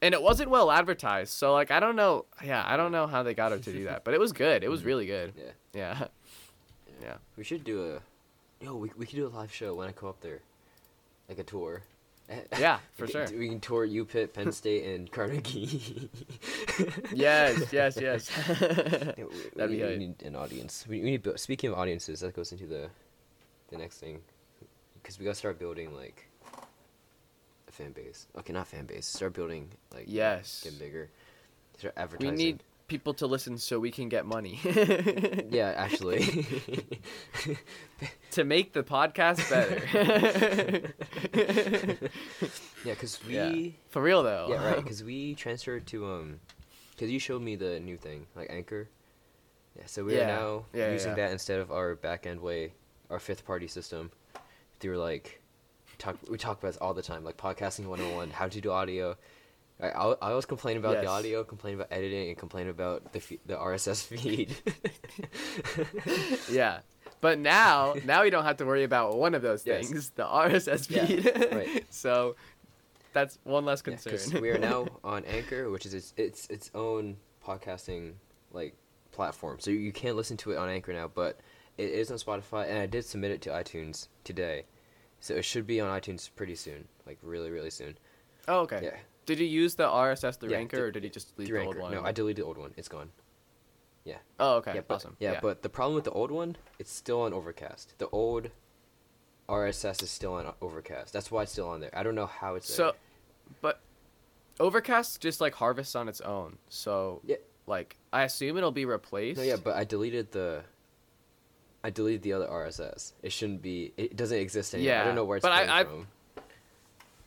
[0.02, 1.32] and it wasn't well advertised.
[1.32, 2.26] So like I don't know.
[2.44, 4.64] Yeah, I don't know how they got her to do that, but it was good.
[4.64, 4.88] It was mm-hmm.
[4.88, 5.34] really good.
[5.36, 5.52] Yeah.
[5.74, 6.06] Yeah.
[7.02, 7.14] Yeah.
[7.36, 10.08] We should do a, yo, we we could do a live show when I come
[10.08, 10.40] up there,
[11.28, 11.82] like a tour.
[12.58, 13.26] Yeah, for sure.
[13.36, 16.10] We can tour UPitt, Penn State, and Carnegie.
[17.12, 18.30] Yes, yes, yes.
[19.16, 20.84] We, That'd we be need, we need an audience.
[20.88, 21.28] We, we need.
[21.38, 22.88] Speaking of audiences, that goes into the,
[23.70, 24.20] the next thing,
[24.94, 26.28] because we gotta start building like.
[27.68, 28.26] A fan base.
[28.38, 29.06] Okay, not fan base.
[29.06, 30.04] Start building like.
[30.06, 30.62] Yes.
[30.64, 31.10] Get bigger.
[31.78, 34.58] Start we need people to listen so we can get money.
[35.50, 36.46] Yeah, actually.
[38.36, 40.92] To make the podcast better.
[42.84, 43.34] yeah, cause we.
[43.34, 43.70] Yeah.
[43.90, 44.46] For real though.
[44.50, 44.76] Yeah, right.
[44.76, 46.40] Because we transferred to um,
[46.90, 48.88] because you showed me the new thing like Anchor.
[49.76, 51.16] Yeah, so we are now Yeah, yeah, using yeah.
[51.26, 52.72] that instead of our back end way,
[53.10, 54.10] our fifth party system.
[54.80, 55.40] Through like,
[55.98, 59.16] talk we talk about this all the time, like podcasting 101, how to do audio.
[59.80, 63.20] I, I I always complain about the audio, complain about editing, and complain about the
[63.20, 64.54] fe- the RSS feed.
[66.50, 66.80] Yeah.
[67.20, 69.88] But now, now we don't have to worry about one of those Yes.
[69.88, 71.48] things, the RSS Yeah, feed.
[71.52, 71.84] right.
[71.90, 72.36] so
[73.12, 74.12] that's one less Yeah, concern.
[74.12, 78.14] 'cause we are now on Anchor, which is its its its own podcasting
[78.52, 78.74] like
[79.12, 79.58] platform.
[79.60, 81.38] So you can't listen to it on Anchor now, but
[81.78, 84.64] it is on Spotify, and I did submit it to iTunes today,
[85.20, 87.96] so it should be on iTunes pretty soon, like really really soon.
[88.48, 88.80] oh, okay.
[88.82, 91.48] Yeah, Did you use the RSS through Yeah, Anchor, through- or did you just leave
[91.48, 91.80] the old Anchor.
[91.80, 91.92] one?
[91.92, 92.72] No, I deleted the old one.
[92.76, 93.10] It's gone.
[94.38, 94.74] Oh, okay.
[94.76, 95.16] Yeah, but, awesome.
[95.18, 97.94] yeah, but the problem with the old one, it's still on Overcast.
[97.98, 98.50] The old
[99.48, 101.12] RSS is still on Overcast.
[101.12, 101.90] That's why it's still on there.
[101.96, 102.92] I don't know how it's So, there.
[103.62, 103.80] but
[104.60, 106.58] Overcast just like harvests on its own.
[106.68, 107.36] So, Yeah.
[107.66, 109.38] like I assume it'll be replaced.
[109.38, 110.62] No, yeah, but I deleted the.
[111.84, 113.12] I deleted the other RSS.
[113.22, 113.92] It shouldn't be.
[113.96, 114.92] It doesn't exist anymore.
[114.94, 116.06] Yeah, I don't know where it's but I- coming I- from.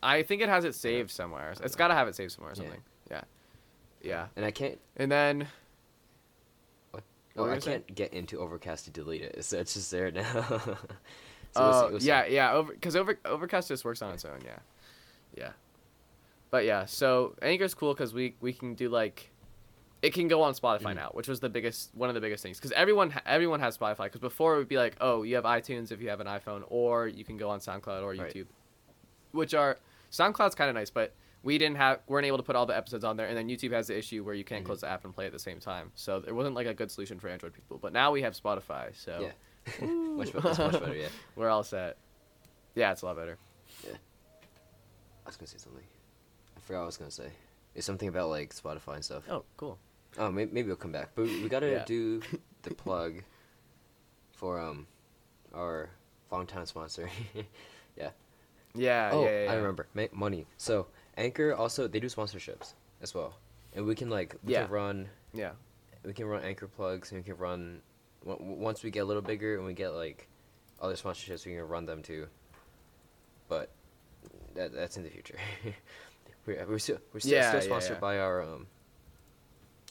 [0.01, 1.53] I think it has it saved somewhere.
[1.61, 2.81] It's got to have it saved somewhere or something.
[3.11, 3.21] Yeah.
[4.01, 4.27] Yeah.
[4.37, 4.79] And I can't.
[4.95, 5.47] And then What?
[5.47, 5.58] What were
[7.37, 7.71] Oh, I say?
[7.71, 10.23] can't get into Overcast to delete it, so it's just there now.
[10.49, 10.77] so we'll see-
[11.55, 12.07] Oh we'll see.
[12.07, 12.53] yeah, yeah.
[12.53, 14.39] Over because over Overcast just works on its own.
[14.45, 14.57] Yeah,
[15.37, 15.51] yeah.
[16.51, 19.29] But yeah, so Anchor's cool because we we can do like,
[20.01, 20.95] it can go on Spotify Mhm.
[20.95, 24.05] now, which was the biggest one of the biggest things because everyone everyone has Spotify.
[24.05, 26.63] Because before it would be like, oh, you have iTunes if you have an iPhone,
[26.69, 28.33] or you can go on SoundCloud or Right.
[28.33, 28.47] YouTube,
[29.31, 29.77] which are
[30.11, 31.13] SoundCloud's kind of nice, but
[31.43, 33.71] we didn't have weren't able to put all the episodes on there, and then YouTube
[33.71, 34.67] has the issue where you can't Mhm.
[34.67, 35.91] close the app and play at the same time.
[35.95, 37.77] So it wasn't like a good solution for Android people.
[37.77, 39.31] But now we have Spotify, so Yeah.
[39.87, 41.07] much, much better, yeah.
[41.35, 41.97] we're all set.
[42.75, 43.37] Yeah, it's a lot better.
[43.85, 43.93] Yeah,
[45.25, 45.83] I was gonna say something.
[46.55, 47.31] I forgot what I was gonna say.
[47.75, 49.23] It's something about like Spotify and stuff.
[49.29, 49.77] Oh, cool.
[50.17, 51.09] Oh, maybe, maybe we'll come back.
[51.15, 51.85] But we gotta Yeah.
[51.85, 52.21] do
[52.63, 53.23] the plug
[54.33, 54.87] for um
[55.53, 55.89] our
[56.31, 57.09] longtime sponsor.
[57.95, 58.11] yeah.
[58.75, 59.51] Yeah, oh, yeah, yeah, yeah.
[59.51, 59.87] I remember.
[59.95, 60.45] Ma- money.
[60.57, 60.87] So
[61.19, 63.33] Anchor also they do sponsorships as well,
[63.73, 64.63] and we can like we Yeah.
[64.63, 65.51] can run Yeah.
[66.03, 67.81] we can run Anchor plugs and we can run
[68.25, 70.27] w- once we get a little bigger and we get like
[70.81, 72.27] other sponsorships we can run them too.
[73.49, 73.69] But
[74.55, 75.37] that that's in the future.
[76.45, 77.99] we're we're still we're still, Yeah, still sponsored yeah.
[77.99, 78.67] by our um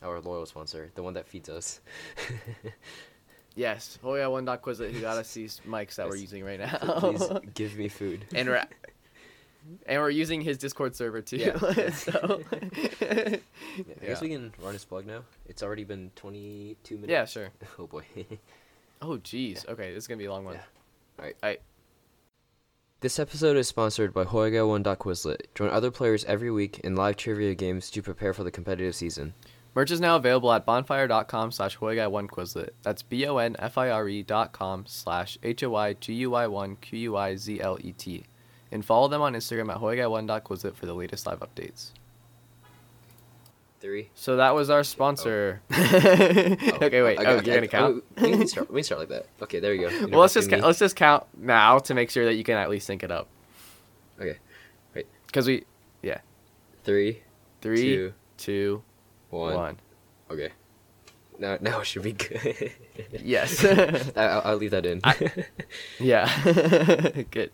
[0.03, 1.81] our loyal sponsor, the one that feeds us.
[3.55, 3.99] Yes.
[4.05, 6.77] Oh yeah, one dot Quizlet who got us these mics that we're using right now.
[7.01, 8.25] Please give me food.
[8.33, 8.64] and we're
[9.87, 11.37] and we're using his Discord server too.
[11.37, 11.59] Yeah.
[11.90, 12.42] so.
[13.00, 13.37] yeah,
[14.02, 15.22] I guess we can run his plug now.
[15.46, 17.11] It's already been 22 minutes.
[17.11, 17.48] Yeah, sure.
[17.78, 18.04] Oh boy.
[19.02, 19.64] oh jeez.
[19.64, 19.72] Yeah.
[19.72, 20.54] Okay, this is gonna be a long one.
[20.54, 20.61] Yeah.
[21.18, 21.37] All right.
[21.42, 21.61] All right.
[23.00, 25.42] This episode is sponsored by Hoyguy1 Quizlet.
[25.54, 29.35] Join other players every week in live trivia games to prepare for the competitive season.
[29.78, 32.70] Merch is now available at bonfire.com slash hoigui1quizlet.
[32.83, 38.24] That's B-O-N-F-I-R-E dot com slash H-O-I-G-U-I-1-Q-U-I-Z-L-E-T.
[38.70, 41.92] And follow them on Instagram at hoiga1.quizlet for the latest live updates.
[43.81, 44.11] Three.
[44.14, 45.62] So that was our sponsor.
[45.70, 45.76] Oh,
[46.83, 47.18] okay, wait.
[47.18, 48.04] I- Oh, I- you're I- gonna count?
[48.18, 49.26] oh, we, can start, we can start like that.
[49.42, 49.94] Okay, there you go.
[49.96, 52.57] You well, let's just ca- let's just count now to make sure that you can
[52.57, 53.28] at least sync it up.
[54.20, 54.37] Okay.
[55.26, 55.64] Because we
[56.02, 56.18] yeah.
[56.85, 57.22] Three,
[57.61, 58.83] three, two, two,
[59.31, 59.54] one.
[59.54, 59.76] one.
[60.31, 60.50] Okay.
[61.38, 62.72] Now, now it should be good.
[63.22, 63.64] Yes.
[64.16, 65.00] I, I'll, I'll leave that in.
[66.00, 66.26] Yeah.
[67.31, 67.52] Good.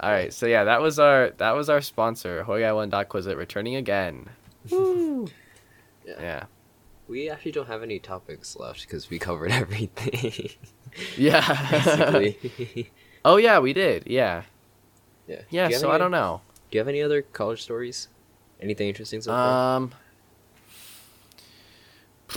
[0.00, 0.32] All right.
[0.32, 4.28] So yeah, that was our that was our sponsor, Hoigai1.Quizlet, returning again.
[4.70, 5.28] Woo.
[6.06, 6.20] Yeah.
[6.20, 6.44] Yeah.
[7.08, 10.50] we actually don't have any topics left because we covered everything.
[11.16, 11.42] Yeah.
[13.24, 14.04] oh yeah, we did.
[14.06, 14.44] Yeah.
[15.26, 15.40] yeah.
[15.50, 15.68] Yeah.
[15.68, 16.42] Do So any- I don't know.
[16.70, 18.06] Do you have any other college stories?
[18.60, 19.76] Anything interesting so far?
[19.78, 19.92] Um.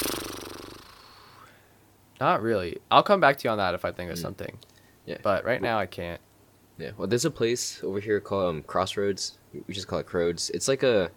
[2.20, 2.80] Not really.
[2.92, 4.22] I'll come back to you on that if I think of Mm.
[4.22, 4.58] something.
[5.06, 5.18] Yeah.
[5.22, 6.20] But right now I can't.
[6.80, 6.92] Yeah.
[6.98, 9.38] Well, there's a place over here called um, Crossroads.
[9.68, 10.50] We just call it Croads.
[10.52, 11.12] It's like a.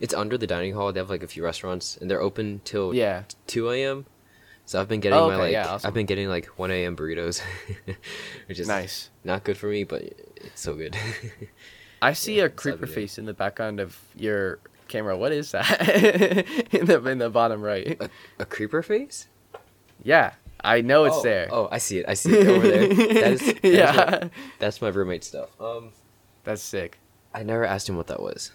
[0.00, 0.92] It's under the dining hall.
[0.92, 3.24] They have like a few restaurants, and they're open till Yeah.
[3.48, 4.06] 2 a.m.
[4.64, 5.88] So I've been getting Oh, my like yeah, awesome.
[5.88, 6.96] I've been getting like 1 a.m.
[6.96, 7.42] burritos,
[8.46, 9.10] which is Nice.
[9.24, 10.02] not good for me, but
[10.36, 10.96] it's so good.
[12.02, 15.18] I see Yeah, a creeper face in the background of your camera.
[15.18, 15.88] What is that?
[16.72, 18.00] in the in the bottom right.
[18.38, 19.28] a creeper face?
[20.02, 21.48] Yeah, I know it's oh, there.
[21.50, 22.06] Oh, I see it.
[22.08, 22.88] I see it over there.
[22.88, 25.48] That is, that is yeah, my- that's my roommate stuff.
[25.60, 25.90] Um,
[26.44, 26.98] that's sick.
[27.32, 28.52] I never asked him what that was,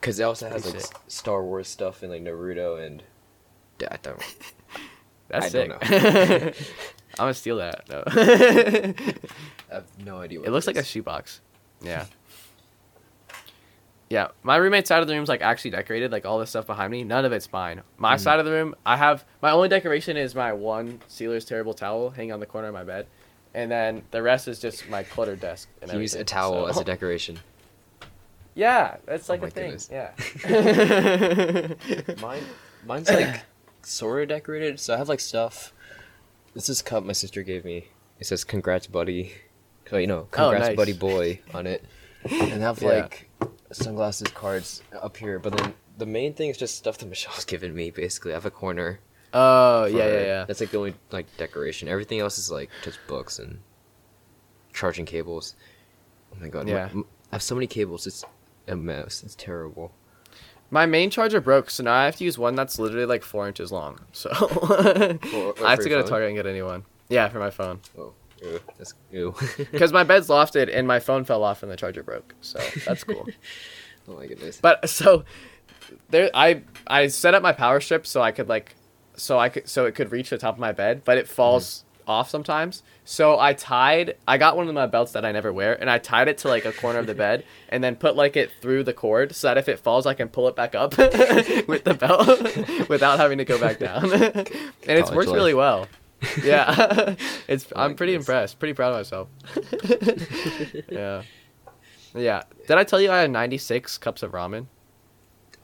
[0.00, 0.96] because it also has like sick.
[1.08, 3.02] Star Wars stuff and like Naruto and.
[3.88, 4.20] I don't.
[5.28, 5.68] That's I sick.
[5.68, 6.54] don't
[7.18, 7.88] I'm gonna steal that.
[7.88, 8.02] No.
[9.70, 10.40] I have no idea.
[10.40, 10.86] What it looks like a is.
[10.88, 11.40] shoebox.
[11.82, 12.06] Yeah.
[14.10, 16.90] Yeah, my roommate's side of the room's like actually decorated, like all this stuff behind
[16.90, 17.04] me.
[17.04, 17.82] None of it's mine.
[17.98, 18.20] My Mhm.
[18.20, 22.08] side of the room, I have my only decoration is my one Steelers terrible towel
[22.10, 23.06] hanging on the corner of my bed,
[23.52, 25.68] and then the rest is just my cluttered desk.
[25.82, 27.38] And He used a everything, towel as a decoration.
[28.54, 29.64] Yeah, that's Oh like my a thing.
[29.76, 29.90] goodness.
[29.92, 30.12] Yeah.
[32.20, 32.42] Mine,
[32.86, 33.42] mine's like
[33.82, 34.80] sort of decorated.
[34.80, 35.72] So I have like stuff.
[36.54, 37.88] This is a cup my sister gave me.
[38.18, 39.32] It says "Congrats, buddy."
[39.90, 40.76] So, you know, Oh, "Congrats, nice.
[40.76, 41.84] buddy boy" on it,
[42.24, 42.88] and have Yeah.
[42.88, 43.28] like
[43.72, 45.38] sunglasses, cards up here.
[45.38, 47.90] But then the main thing is just stuff that Michelle's given me.
[47.90, 49.00] Basically, I have a corner.
[49.34, 50.44] Oh for yeah, yeah, yeah.
[50.46, 51.88] That's like the only like decoration.
[51.88, 53.58] Everything else is like just books and
[54.72, 55.54] charging cables.
[56.32, 56.66] Oh my god!
[56.66, 56.88] my- Yeah.
[56.90, 58.06] m- I have so many cables.
[58.06, 58.24] It's
[58.66, 59.22] a mess.
[59.22, 59.92] It's terrible.
[60.70, 63.46] My main charger broke, so now I have to use one that's literally like four
[63.48, 64.00] inches long.
[64.12, 66.08] So For- I have for to go to?
[66.08, 66.84] Target and get a new one.
[67.08, 67.80] Yeah, for my phone.
[67.98, 69.34] Oh, ew, that's ew.
[69.72, 72.34] Because my bed's lofted and my phone fell off and the charger broke.
[72.40, 73.26] So that's cool.
[74.08, 74.60] oh my goodness.
[74.60, 75.24] but so
[76.10, 78.74] there, I I set up my power strip so I could like,
[79.16, 81.84] so I could so it could reach the top of my bed, but it falls
[82.02, 82.10] mm-hmm.
[82.10, 82.82] off sometimes.
[83.04, 84.16] So I tied.
[84.26, 86.48] I got one of my belts that I never wear, and I tied it to
[86.48, 89.48] like a corner of the bed, and then put like it through the cord so
[89.48, 93.38] that if it falls, I can pull it back up with the belt without having
[93.38, 94.12] to go back down.
[94.12, 94.48] and
[94.86, 95.36] it's worked life.
[95.36, 95.86] really well.
[96.42, 97.14] Yeah,
[97.48, 97.72] it's.
[97.76, 98.28] I'm pretty goodness.
[98.28, 98.58] impressed.
[98.58, 99.28] Pretty proud of myself.
[100.88, 101.22] yeah,
[102.14, 102.42] yeah.
[102.66, 104.66] Did I tell you I had 96 cups of ramen?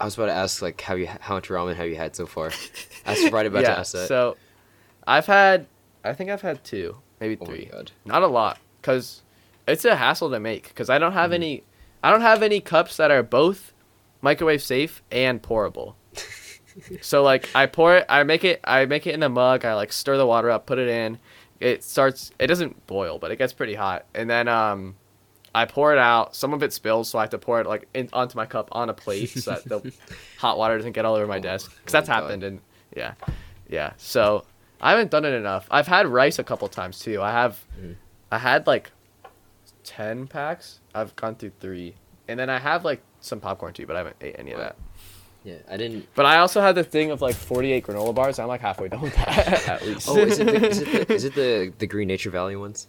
[0.01, 2.27] I was about to ask like, have you how much ramen have you had so
[2.27, 2.51] far?
[3.07, 3.75] I was right about yeah.
[3.75, 4.09] to ask that.
[4.09, 4.37] So,
[5.07, 5.67] I've had.
[6.05, 7.71] I think I've had two, maybe oh three.
[8.05, 9.23] Not a lot, cause
[9.67, 10.75] it's a hassle to make.
[10.75, 11.35] Cause I don't have Mhm.
[11.35, 11.65] any.
[12.03, 13.73] I don't have any cups that are both
[14.21, 15.95] microwave safe and pourable.
[17.01, 19.65] So like I pour it, I make it, I make it in a mug.
[19.65, 21.19] I like stir the water up, put it in.
[21.61, 22.33] It starts.
[22.39, 24.97] It doesn't boil, but it gets pretty hot, and then um,
[25.55, 26.35] I pour it out.
[26.35, 28.69] Some of it spills, so I have to pour it like in, onto my cup
[28.73, 29.93] on a plate so that the
[30.39, 31.71] hot water doesn't get all over my Oh, desk.
[31.73, 32.23] oh Cause that's God.
[32.23, 32.61] happened, and
[32.97, 33.15] yeah,
[33.69, 33.93] yeah.
[33.97, 34.45] So
[34.81, 35.67] I haven't done it enough.
[35.71, 37.23] I've had rice a couple times too.
[37.23, 37.95] I have, Mhm.
[38.33, 38.91] I had like
[39.85, 40.81] ten packs.
[40.95, 41.95] I've gone through three,
[42.29, 44.77] and then I have like some popcorn too, but I haven't ate any of that.
[45.45, 46.09] Yeah, I didn't.
[46.15, 48.39] But I also had the thing of like forty-eight granola bars.
[48.39, 50.09] I'm like halfway done with that at least.
[50.09, 52.89] Oh, is it the, is it the, is it the the Green Nature Valley ones?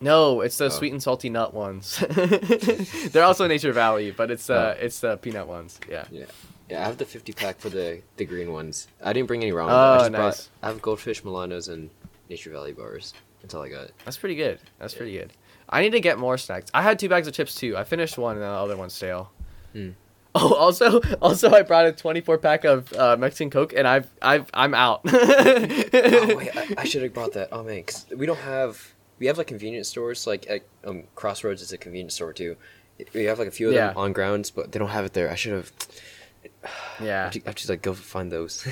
[0.00, 0.68] no, it's the Oh.
[0.68, 1.98] sweet and salty nut ones.
[3.12, 5.80] They're also Nature Valley, but it's uh, it's the peanut ones.
[5.90, 6.04] Yeah.
[6.12, 8.86] Yeah, I have the 50 pack for the the green ones.
[9.02, 9.70] I didn't bring any ramen.
[9.70, 10.18] Oh, I just nice.
[10.18, 10.48] brought.
[10.62, 11.90] I have Goldfish, Milanos, and
[12.30, 13.14] Nature Valley bars.
[13.42, 13.90] That's all I got.
[14.04, 14.58] That's pretty good.
[14.78, 14.98] That's Yeah.
[14.98, 15.32] pretty good.
[15.68, 16.70] I need to get more snacks.
[16.72, 17.76] I had two bags of chips too.
[17.76, 19.30] I finished one and the other one's stale.
[19.72, 19.90] Hmm.
[20.36, 24.50] Oh, also, also, I brought a 24 pack of uh, Mexican Coke, and I've, I've,
[24.52, 25.02] I'm out.
[25.06, 27.50] oh wait, I, I should have brought that.
[27.52, 28.94] Oh man, 'cause we don't have.
[29.20, 30.26] We have like convenience stores.
[30.26, 32.56] Like at um, Crossroads is a convenience store too.
[33.14, 35.30] We have like a few of them on grounds, but they don't have it there.
[35.30, 35.72] I should have.
[36.98, 38.66] I yeah, have to, I have to like go find those.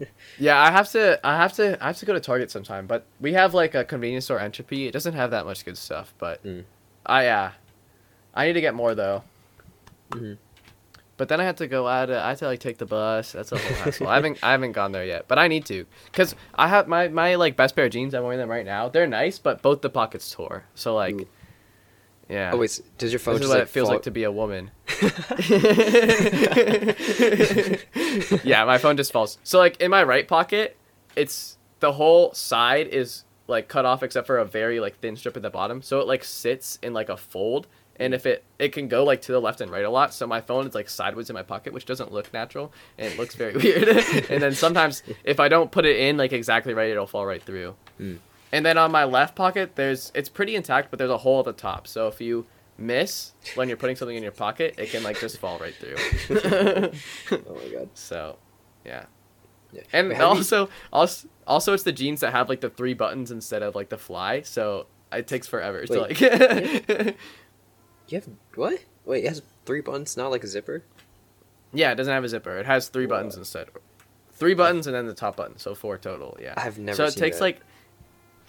[0.38, 0.60] yeah.
[0.62, 2.86] I have to, I have to, I have to go to Target sometime.
[2.86, 4.86] But we have like a convenience store Entropy.
[4.86, 6.62] It doesn't have that much good stuff, but Mm.
[7.04, 7.52] I, yeah,
[8.34, 9.24] I need to get more though.
[10.10, 10.38] Mhm.
[11.18, 12.10] But then I had to go out.
[12.10, 13.32] I had to like take the bus.
[13.32, 14.08] That's a whole hassle.
[14.08, 17.08] I haven't I haven't gone there yet, but I need to, cause I have my
[17.08, 18.14] my like best pair of jeans.
[18.14, 18.88] I'm wearing them right now.
[18.88, 20.64] They're nice, but both the pockets tore.
[20.76, 21.26] So like, Ooh.
[22.28, 22.52] yeah.
[22.54, 24.10] oh wait, does your phone this is just what like it feels fall- like to
[24.12, 24.70] be a woman.
[28.44, 29.38] yeah, my phone just falls.
[29.42, 30.76] So like in my right pocket,
[31.16, 35.36] it's the whole side is like cut off except for a very like thin strip
[35.36, 35.82] at the bottom.
[35.82, 37.66] So it like sits in like a fold.
[38.00, 40.26] And if it it can go like to the left and right a lot, so
[40.26, 43.34] my phone is like sideways in my pocket, which doesn't look natural and it looks
[43.34, 43.88] very weird.
[44.30, 47.42] and then sometimes if I don't put it in like exactly right, it'll fall right
[47.42, 47.74] through.
[47.98, 48.16] Hmm.
[48.52, 51.44] And then on my left pocket, there's it's pretty intact, but there's a hole at
[51.44, 51.86] the top.
[51.86, 52.46] So if you
[52.78, 55.96] miss when you're putting something in your pocket, it can like just fall right through.
[57.32, 57.88] oh my god.
[57.94, 58.36] so,
[58.86, 59.04] yeah.
[59.72, 59.82] Yeah.
[59.92, 63.30] And have you- also, also, also, it's the jeans that have like the three buttons
[63.30, 64.40] instead of like the fly.
[64.42, 67.16] So it takes forever to Wait, like.
[68.08, 68.80] You have what?
[69.04, 70.82] Wait, it has three buttons, not like a zipper.
[71.72, 72.58] yeah, it doesn't have a zipper.
[72.58, 73.68] It has three buttons instead.
[74.32, 76.36] Three buttons and then the top button, so four total.
[76.40, 76.54] Yeah.
[76.56, 76.96] I've never.
[76.96, 77.42] so it takes that.
[77.44, 77.60] like.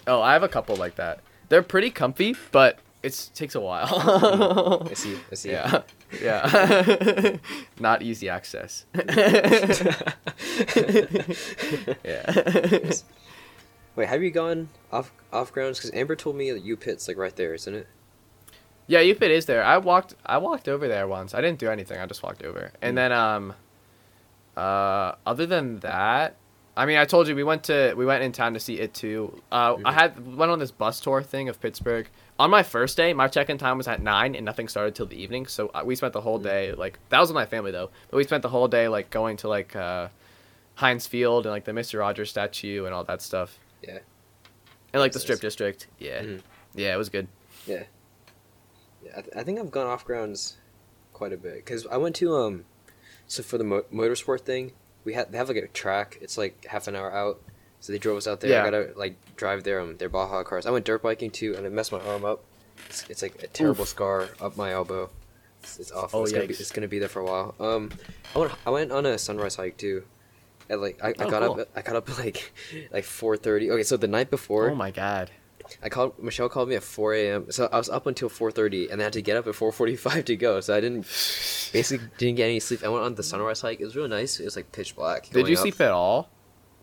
[0.06, 1.20] Oh, I have a couple like that.
[1.48, 3.86] They're pretty comfy, but it takes a while.
[3.88, 4.88] Mm-hmm.
[4.88, 5.18] I see.
[5.30, 5.50] I see.
[5.60, 5.82] Yeah,
[6.22, 7.36] yeah.
[7.80, 8.84] Not easy access.
[12.04, 12.90] yeah.
[13.96, 15.78] Wait, have you gone off off grounds?
[15.78, 17.86] Because Amber told me that U Pit's like right there, isn't it?
[18.86, 19.62] Yeah, UPIT is there.
[19.62, 21.34] I walked I walked over there once.
[21.34, 22.00] I didn't do anything.
[22.00, 22.72] I just walked over.
[22.82, 22.96] And Mm.
[22.96, 23.54] then um
[24.56, 26.36] uh other than that,
[26.76, 28.92] I mean, I told you we went to we went in town to see it
[28.94, 29.40] too.
[29.52, 32.08] Uh I had went on this bus tour thing of Pittsburgh.
[32.38, 35.20] On my first day, my check-in time was at 9 and nothing started till the
[35.22, 35.46] evening.
[35.46, 36.44] So uh, we spent the whole Mm.
[36.44, 37.90] day like that was with my family though.
[38.10, 40.08] But we spent the whole day like going to like uh
[40.76, 41.98] Heinz Field and like the Mr.
[42.00, 43.58] Rogers statue and all that stuff.
[43.86, 43.98] Yeah.
[44.92, 45.86] And like the strip district.
[45.98, 46.22] Yeah.
[46.22, 46.40] Mhm.
[46.74, 47.28] Yeah, it was good.
[47.66, 47.84] Yeah.
[49.16, 50.56] I, th- I think I've gone off grounds
[51.12, 52.64] quite a bit because I went to um,
[53.26, 54.72] so for the mo- motorsport thing,
[55.04, 56.18] we had they have like a track.
[56.20, 57.40] It's like half an hour out,
[57.80, 58.50] so they drove us out there.
[58.50, 58.62] Yeah.
[58.62, 60.66] I gotta like drive their um their Baja cars.
[60.66, 62.42] I went dirt biking too, and it messed my arm up.
[62.88, 63.88] It's, it's like a terrible Oof.
[63.88, 65.10] scar up my elbow.
[65.62, 66.20] It's, it's awful.
[66.20, 67.54] Oh, it's, gonna be, it's gonna be there for a while.
[67.60, 67.90] Um,
[68.34, 70.04] I went I went on a sunrise hike too.
[70.70, 71.60] At like I, I Oh, got cool.
[71.60, 72.52] up I got up like
[72.92, 73.70] like four thirty.
[73.70, 75.30] Okay, so the night before Oh my god.
[75.82, 77.50] I called Michelle called me at 4 a.m.
[77.50, 80.36] So I was up until 4:30, and I had to get up at 4:45 to
[80.36, 80.60] go.
[80.60, 81.02] So I didn't
[81.72, 82.82] basically didn't get any sleep.
[82.84, 83.80] I went on the sunrise hike.
[83.80, 84.40] It was really nice.
[84.40, 85.28] It was like pitch black.
[85.30, 85.60] Did you up.
[85.60, 86.30] sleep at all?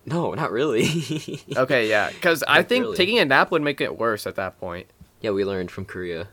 [0.06, 0.84] No, not really.
[1.56, 2.96] Okay, yeah, because I think really?
[2.96, 4.86] taking a nap would make it worse at that point.
[5.20, 6.28] yeah, we learned from Korea.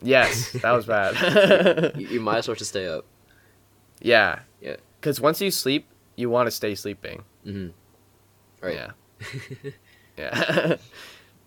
[0.00, 1.92] Yes, that was bad.
[1.98, 3.04] You, you might as well just stay up.
[4.00, 4.40] yeah.
[4.60, 4.76] Yeah.
[5.00, 7.24] Because once you sleep, you want to stay sleeping.
[7.46, 7.68] Mm-hmm.
[8.64, 8.90] Right.
[10.16, 10.32] Yeah.
[10.66, 10.76] Yeah.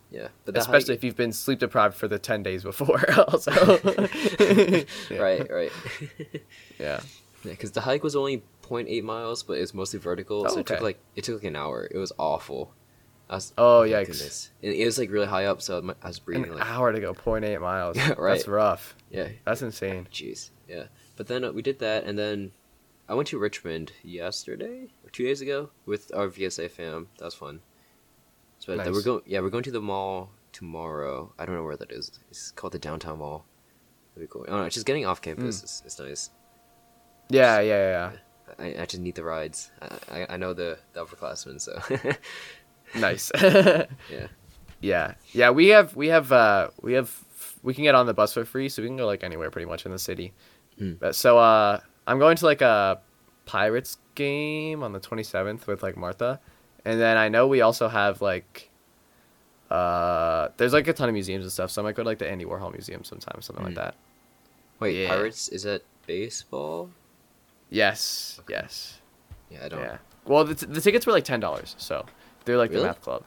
[0.09, 3.03] Yeah, but especially hike, if you've been sleep deprived for the ten days before.
[3.17, 3.51] Also,
[4.39, 5.17] Yeah.
[5.17, 5.71] right, right.
[6.79, 7.01] Yeah.
[7.43, 10.65] Yeah, because the hike was only 0.8 miles, but it's mostly vertical, Oh, so it
[10.65, 11.87] took like it took like an hour.
[11.89, 12.73] It was awful.
[13.29, 14.07] I was, Oh yikes!
[14.07, 14.51] goodness.
[14.63, 16.99] And it was like really high up, so I was breathing An like hour to
[16.99, 17.95] go 0.8 miles.
[17.97, 18.35] Yeah, right.
[18.35, 18.95] That's rough.
[19.11, 20.07] yeah, That's insane.
[20.11, 20.85] jeez, yeah.
[21.15, 22.51] But then uh, we did that, and then
[23.09, 27.07] I went to Richmond yesterday or two days ago with our VSA fam.
[27.19, 27.59] That was fun.
[28.67, 29.21] So then we're going.
[29.25, 31.33] Yeah, we're going to the mall tomorrow.
[31.39, 32.11] I don't know where that is.
[32.29, 33.45] It's called the downtown mall.
[34.13, 34.45] That'd be cool.
[34.47, 35.63] Oh, no, just getting off campus Mm.
[35.63, 36.29] is, is nice.
[37.29, 38.11] Yeah, yeah,
[38.59, 38.65] yeah.
[38.79, 39.71] I, I just need the rides.
[39.81, 41.81] I, I, I know the, the upperclassmen, so
[42.99, 43.31] Nice.
[43.41, 43.87] yeah.
[44.81, 45.49] yeah, yeah.
[45.51, 47.13] We have, we have, uh, we have,
[47.63, 49.65] we can get on the bus for free, so we can go like anywhere pretty
[49.67, 50.33] much in the city.
[50.79, 50.99] Mm.
[50.99, 52.99] But so, uh, I'm going to like a
[53.45, 56.39] Pirates game on the 27th with like Martha,
[56.87, 58.69] and then I know we also have like.
[59.69, 62.19] Uh, there's like a ton of museums and stuff, so I might go to like
[62.19, 63.83] the Andy Warhol Museum sometime, something like Mm.
[63.83, 63.95] that.
[64.79, 65.09] Wait, Yeah.
[65.09, 66.89] Pirates is that baseball?
[67.69, 68.99] Yes, yes.
[69.49, 69.81] Yeah, I don't.
[69.81, 69.97] Yeah.
[70.25, 72.05] Well, the, t- the tickets were like ten dollars, so
[72.45, 72.83] they're like Really?
[72.83, 73.23] the math club.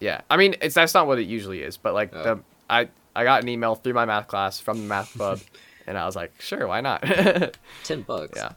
[0.00, 2.22] Yeah, I mean it's that's not what it usually is, but like Oh.
[2.24, 5.38] the I I got an email through my math class from the math club,
[5.86, 7.02] and I was like, sure, why not?
[7.84, 8.32] Ten bucks.
[8.36, 8.52] yeah,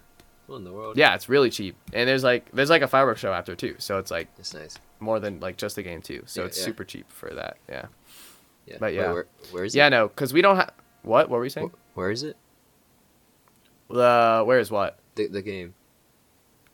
[0.49, 0.97] In the world?
[0.97, 3.97] yeah, it's really cheap, and there's like there's like a fireworks show after too, so
[3.97, 4.77] it's like That's nice.
[4.99, 6.65] more than like just the game too, so Yeah, it's yeah.
[6.65, 7.57] super cheap for that.
[7.67, 7.85] Yeah,
[8.67, 8.77] Yeah.
[8.79, 9.11] But Wait, yeah.
[9.11, 9.79] where, where is it?
[9.79, 11.29] yeah, no, because we don't have what?
[11.29, 11.69] What were you saying?
[11.93, 12.37] Wh- where is it?
[13.89, 14.99] Uh, where is what?
[15.15, 15.73] The the game.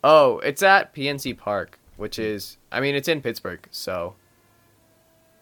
[0.04, 4.14] Oh, it's at PNC Park, which is I mean it's in Pittsburgh, so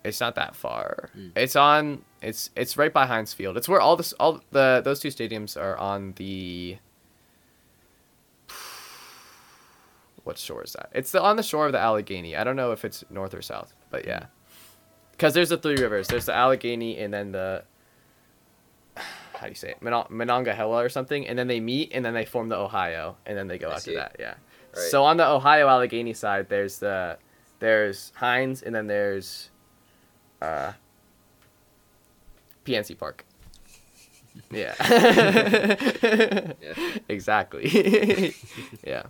[0.05, 1.11] it's not that far.
[1.16, 1.33] Mm.
[1.37, 3.57] It's on it's it's right by Heinz Field.
[3.57, 6.79] It's where all this all the those two stadiums are on the
[10.31, 10.90] what shore is that?
[10.95, 12.37] It's the on the shore of the Allegheny.
[12.37, 14.27] I don't know if it's north or south, but yeah.
[15.19, 16.07] Cuz there's the three rivers.
[16.07, 17.64] There's the Allegheny and then the
[18.97, 19.83] how do you say it?
[19.83, 23.37] Monon- Monongahela or something, and then they meet and then they form the Ohio and
[23.37, 23.97] then they go I after see.
[23.97, 24.16] that.
[24.21, 24.35] Yeah.
[24.77, 24.90] Right.
[24.90, 27.19] So on the Ohio Allegheny side, there's the
[27.59, 29.51] there's Heinz, and then there's
[30.40, 30.73] uh,
[32.64, 33.25] PNC Park.
[34.53, 34.75] Yeah.
[37.09, 37.66] Exactly.
[38.87, 39.03] yeah.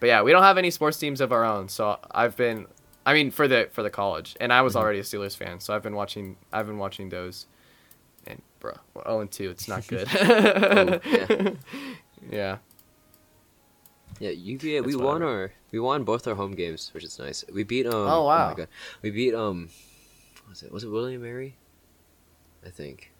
[0.00, 2.66] But yeah, we don't have any sports teams of our own, so I've been
[3.06, 4.80] I mean for the for the college, and I was Mhm.
[4.80, 7.46] already a Steelers fan, so I've been watching I've been watching those
[8.26, 10.08] and bro, we're 0 and 2, it's not good.
[10.14, 11.50] Oh, yeah.
[12.30, 12.58] yeah.
[14.20, 14.80] Yeah, UVA.
[14.80, 17.44] We won our we won both our home games, which is nice.
[17.52, 17.94] We beat um.
[17.94, 18.48] Oh, wow.
[18.48, 18.68] my god,
[19.02, 19.68] we beat um.
[20.48, 21.56] Was it was it William Mary?
[22.66, 23.12] I think.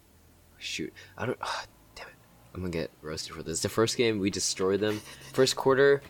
[0.58, 1.38] Shoot, I don't.
[1.40, 1.64] ah,
[1.94, 2.14] damn it,
[2.52, 3.60] I'm gonna get roasted for this.
[3.62, 5.00] The first game we destroyed them.
[5.34, 6.02] First quarter,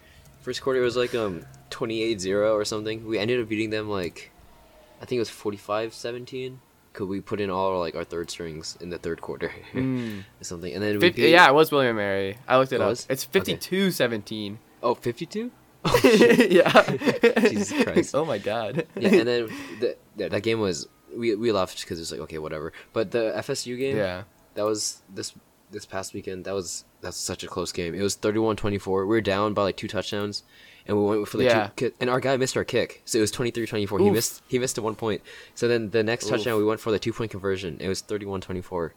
[0.48, 3.06] first quarter was like um 28-0 or something.
[3.06, 4.30] We ended up beating them like,
[5.02, 6.58] I think it was 45-17.
[6.94, 10.24] Cause we put in all like our third strings in the third quarter Mm.
[10.40, 12.38] or something, and then we Fif- beat, yeah, it was William and Mary.
[12.48, 12.88] I looked it It up.
[12.88, 13.06] was?
[13.10, 13.52] It's Okay.
[13.54, 14.58] 52 17.
[14.82, 15.50] Oh, 52?
[15.84, 16.82] Oh, yeah.
[17.48, 18.14] Jesus Christ.
[18.16, 18.86] oh my god.
[18.96, 19.48] yeah, and then
[19.80, 22.72] the, yeah, that game was we we left because it's like okay whatever.
[22.92, 24.24] But the FSU game yeah.
[24.54, 25.32] that was this
[25.70, 27.94] this past weekend that was that's such a close game.
[27.94, 28.86] It was 31-24.
[29.02, 30.42] We were down by like two touchdowns,
[30.86, 31.70] and we went for the Yeah.
[31.76, 34.00] two and our guy missed our kick, so it was 23-24.
[34.00, 35.22] He missed he missed a one point.
[35.54, 36.30] So then the next Oof.
[36.32, 37.76] touchdown we went for the two point conversion.
[37.80, 38.92] It was 31-24.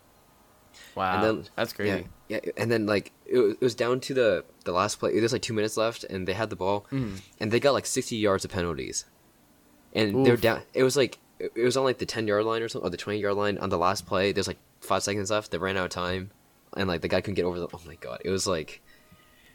[0.96, 1.16] Wow.
[1.16, 2.08] and then- That's crazy.
[2.30, 5.18] Yeah, yeah, and then like it was, it was down to the the last play.
[5.20, 7.20] There's like two minutes left, and they had the ball, Mm.
[7.40, 9.06] and they got like 60 yards of penalties.
[9.94, 10.42] And they were Oof.
[10.42, 10.62] down.
[10.74, 12.92] It was like it it was on like the 10 yard line or something, or
[12.92, 14.32] the 20 yard line on the last play.
[14.32, 15.52] There's like five seconds left.
[15.52, 16.32] They ran out of time,
[16.78, 17.68] and like the guy couldn't get over the.
[17.74, 18.22] Oh my god!
[18.26, 18.82] It was like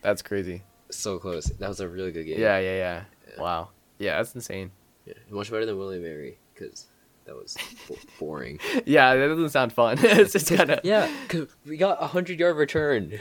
[0.02, 0.62] That's crazy.
[0.90, 1.46] so close.
[1.46, 2.40] That was a really good game.
[2.40, 3.04] Yeah, yeah, yeah.
[3.34, 3.42] Yeah.
[3.42, 3.68] Wow.
[3.98, 4.70] Yeah, that's insane.
[5.06, 6.86] Yeah, much better than William Mary because
[7.24, 7.56] that was
[7.88, 8.60] bo- boring.
[8.84, 9.98] Yeah, that doesn't sound fun.
[10.02, 13.18] it's just kind of yeah, because we got a hundred yard return.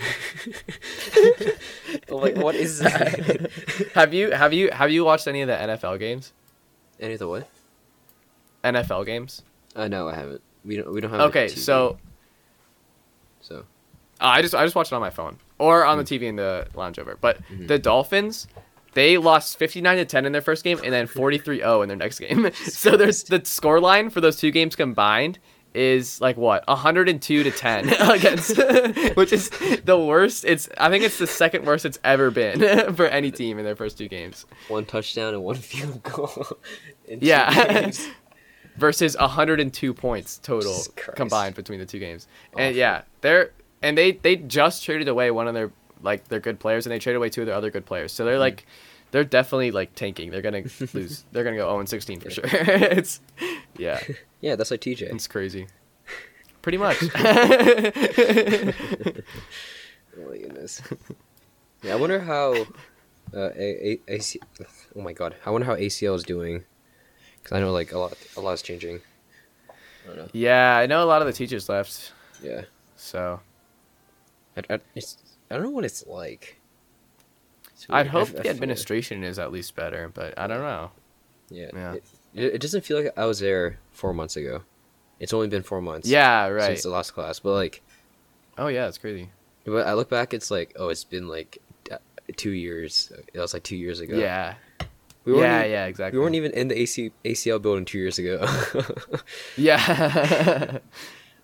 [2.09, 3.51] Like, what is that?
[3.93, 6.33] have you have you have you watched any of the NFL games?
[6.99, 7.47] Any of the what?
[8.63, 9.43] NFL games?
[9.75, 10.41] Uh, no, I haven't.
[10.63, 10.91] We don't.
[10.91, 11.21] We don't have.
[11.21, 11.97] Okay, so
[13.41, 13.65] so
[14.21, 16.35] uh, I just I just watched it on my phone or on the TV in
[16.35, 17.17] the lounge over.
[17.19, 17.67] But Mhm.
[17.67, 18.47] the Dolphins,
[18.93, 22.19] they lost 59 to 10 in their first game and then 43-0 in their next
[22.19, 22.49] game.
[22.53, 25.39] so there's the score line for those two games combined
[25.73, 28.55] is like what 102 to 10 against
[29.15, 29.49] which is
[29.83, 33.59] the worst it's i think it's the second worst it's ever been for any team
[33.59, 36.47] in their first two games one touchdown and one field goal.
[37.09, 37.91] in Yeah.
[38.77, 40.77] versus 102 points total
[41.15, 42.27] combined between the two games.
[42.57, 42.77] And Awful.
[42.77, 43.51] yeah, they're
[43.85, 45.71] and they they just traded away one of their
[46.01, 48.11] like their good players and they traded away two of their other good players.
[48.11, 48.65] So they're like
[49.11, 50.31] they're definitely like tanking.
[50.31, 51.23] They're going to lose.
[51.31, 52.43] They're going to go 0 and 16 for sure.
[52.51, 53.21] it's
[53.77, 53.99] Yeah,
[54.41, 55.03] Yeah, that's like TJ.
[55.13, 55.67] it's crazy.
[56.61, 56.97] Pretty much.
[60.17, 60.81] Oh my goodness.
[61.83, 62.53] Yeah, I wonder how
[63.33, 64.39] uh, a- a- AC.
[64.95, 66.63] Oh my god, I wonder how ACL is doing.
[67.43, 69.01] Cause I know like a lot, a lot is changing.
[69.69, 70.27] I don't know.
[70.33, 72.63] yeah, I know a lot of the teachers left, Yeah,
[72.95, 73.39] so
[74.57, 76.59] I, I, I don't know what it's like.
[77.73, 78.07] It's I'd.
[78.07, 80.91] Hope I the administration is at least better, but I don't know.
[81.49, 81.69] Yeah.
[81.73, 81.93] Yeah.
[81.93, 82.03] It,
[82.33, 84.61] it, it doesn't feel like I was there four months ago.
[85.19, 86.07] It's only been four months.
[86.07, 86.65] Yeah, right.
[86.67, 87.81] Since the last class, but like,
[88.57, 89.29] Oh yeah, it's crazy.
[89.65, 91.57] but I look back, it's like, oh, it's been like
[92.37, 93.11] two years.
[93.33, 94.17] It was like two years ago.
[94.17, 94.55] Yeah.
[95.25, 96.17] We yeah, even, yeah, exactly.
[96.19, 98.45] We weren't even in the AC, ACL building two years ago.
[99.57, 100.79] Yeah.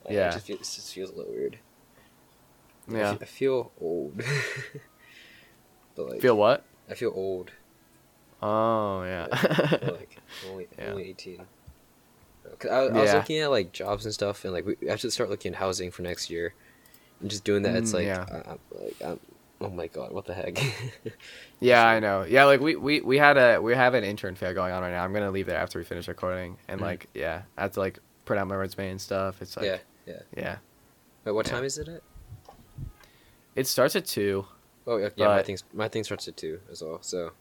[0.09, 0.31] It Yeah.
[0.31, 1.57] just, feels, it just feels a little weird.
[2.89, 3.17] I yeah.
[3.21, 4.17] I feel old.
[5.95, 6.65] but like, Feel what?
[6.89, 7.51] I feel old.
[8.41, 9.27] Oh yeah.
[9.81, 10.91] like, only, Yeah.
[10.91, 11.45] only 18.
[12.59, 15.13] 'Cause I, I was looking at like jobs and stuff, and like we I should
[15.13, 16.55] start looking at housing for next year.
[17.21, 18.25] And just doing that, it's Mm, like, yeah.
[18.31, 19.19] I, I'm, like I'm,
[19.61, 20.59] oh my god, what the heck?
[21.59, 22.23] yeah, I know.
[22.23, 24.91] Yeah, like we, we we had a we have an intern fair going on right
[24.91, 25.03] now.
[25.03, 26.81] I'm gonna leave there after we finish recording, and Mhm.
[26.81, 29.41] like yeah, I have to like print out my resume and stuff.
[29.41, 30.43] It's like Yeah, yeah, yeah.
[30.43, 30.57] yeah.
[31.25, 31.51] Wait, what Yeah.
[31.51, 32.01] time is it at?
[33.55, 34.45] It starts at two.
[34.87, 35.27] Oh yeah, yeah.
[35.27, 36.99] My my thing starts at two as well.
[37.01, 37.31] So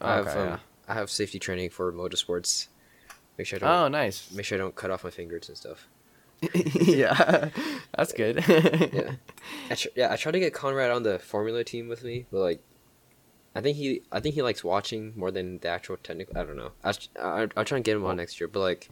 [0.00, 2.68] I have um, I have safety training for motorsports.
[3.38, 4.30] Make sure I don't Oh, nice.
[4.32, 5.88] make sure I don't cut off my fingers and stuff.
[6.54, 7.48] yeah,
[7.96, 8.44] that's good.
[8.46, 9.12] Yeah.
[9.70, 12.40] I tr- yeah, I tried to get Conrad on the Formula team with me, but
[12.40, 12.60] like,
[13.54, 16.36] I think he, I think he likes watching more than the actual technical.
[16.36, 16.72] I don't know.
[16.84, 18.88] I I I'll try and get him on next year, but like,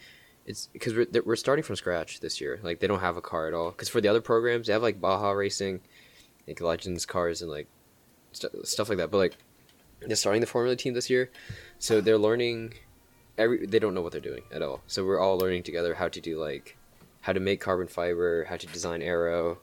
[0.46, 2.60] it's because we're we're starting from scratch this year.
[2.62, 3.70] Like, they don't have a car at all.
[3.72, 5.80] Because for the other programs, they have like Baja Racing,
[6.46, 7.66] like Legends cars and like
[8.32, 9.10] st- stuff like that.
[9.10, 9.36] But like,
[10.00, 11.30] they're starting the Formula team this year,
[11.78, 12.74] so they're learning.
[13.36, 14.82] Every they don't know what they're doing at all.
[14.86, 16.76] So we're all learning together how to do like,
[17.22, 19.58] how to make carbon fiber, how to design aero,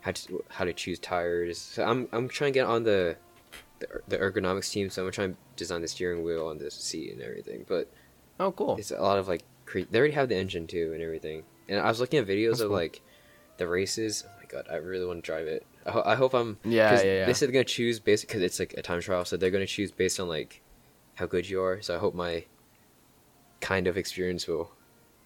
[0.00, 1.58] how to how to choose tires.
[1.58, 3.16] So I'm I'm trying to get on the
[3.78, 4.90] the, er- the ergonomics team.
[4.90, 7.64] So I'm trying to design the steering wheel and the seat and everything.
[7.66, 7.90] But
[8.38, 8.76] oh, cool.
[8.78, 11.44] it's a lot of like cre- they already have the engine too and everything.
[11.68, 12.76] And I was looking at videos That's of cool.
[12.76, 13.00] like
[13.56, 14.24] the races.
[14.26, 15.66] Oh my god, I really want to drive it.
[15.86, 16.58] I, ho- I hope I'm.
[16.64, 17.26] Yeah, yeah, yeah.
[17.26, 19.66] They said they're gonna choose based because it's like a time trial, so they're gonna
[19.66, 20.60] choose based on like
[21.14, 21.80] how good you are.
[21.80, 22.44] So I hope my
[23.60, 24.70] kind of experience will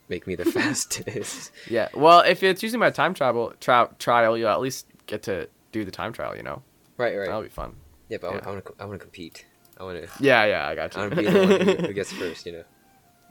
[0.09, 1.51] make me the fastest.
[1.69, 1.89] Yeah.
[1.95, 5.85] Well, if it's using my time travel tri- trial, you'll at least get to do
[5.85, 6.37] the time trial.
[6.37, 6.63] You know,
[6.97, 7.27] right, right.
[7.27, 7.75] that'll be fun.
[8.09, 8.75] yeah, but I want to.
[8.79, 9.47] I want to compete.
[9.79, 10.09] I want to.
[10.23, 11.01] Yeah, yeah, I got you.
[11.01, 12.45] I want to be the one who, who gets first.
[12.47, 12.65] You know.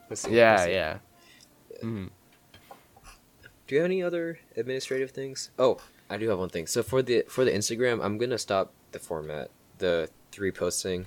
[0.09, 0.71] Let's see, yeah, let's see.
[0.73, 0.97] yeah.
[1.81, 2.05] hmm
[3.67, 5.51] Do you have any other administrative things?
[5.59, 5.77] Oh,
[6.09, 6.67] I do have one thing.
[6.67, 11.05] So for the for the Instagram, I'm gonna stop the format, the three posting.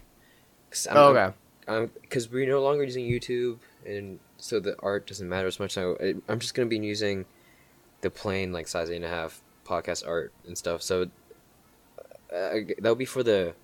[0.70, 1.34] Cause I'm, Oh, okay.
[1.68, 5.72] I'm because we're no longer using YouTube, and so the art doesn't matter as much.
[5.72, 7.24] So I- I'm just gonna be using
[8.00, 10.82] the plain like size eight and a half podcast art and stuff.
[10.82, 11.06] So
[12.34, 13.54] uh, that'll be for the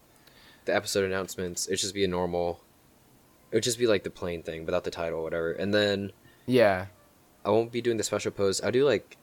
[0.65, 1.67] the episode announcements.
[1.67, 2.61] It'd just be a normal.
[3.51, 5.53] It would just be like the plain thing without the title, or whatever.
[5.53, 6.13] And then
[6.47, 6.87] Yeah.
[7.45, 8.63] I won't be doing the special post.
[8.63, 9.17] I'll do like,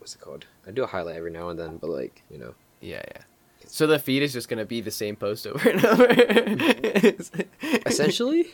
[0.00, 0.46] what's it called?
[0.66, 3.22] I do a highlight every now and then, but like you know, Yeah, yeah.
[3.66, 6.06] So the feed is just gonna be the same post over and over.
[7.86, 8.46] essentially.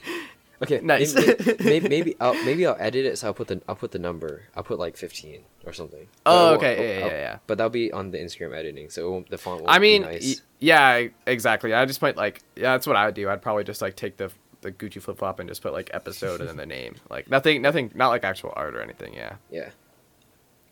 [0.62, 1.14] Okay, Nice.
[1.14, 3.98] Maybe, maybe, maybe I'll maybe I'll edit it so I'll put the I'll put the
[3.98, 4.44] number.
[4.54, 6.08] I'll put like fifteen or something.
[6.24, 6.76] Oh, okay.
[6.78, 7.38] Oh, yeah, I'll- yeah, yeah.
[7.46, 11.08] But that'll be on the Instagram editing, so the font I mean, be y- yeah,
[11.26, 11.74] exactly.
[11.74, 13.28] I just might like, yeah, that's what I would do.
[13.28, 14.30] I'd probably just like take the
[14.62, 16.94] the Gucci flip flop and just put like episode and then the name.
[17.10, 19.12] Like nothing, nothing, not like actual art or anything.
[19.12, 19.68] Yeah, yeah,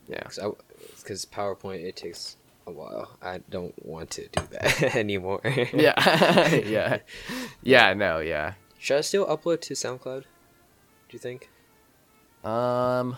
[0.08, 0.26] yeah.
[0.98, 2.36] because PowerPoint it takes
[2.66, 3.16] a while.
[3.22, 5.40] I don't want to do that anymore.
[5.44, 6.98] yeah, yeah,
[7.62, 7.94] yeah.
[7.94, 8.54] No, yeah.
[8.78, 10.22] Should I still upload to SoundCloud?
[10.22, 10.26] Do
[11.10, 11.50] you think?
[12.44, 13.16] Um,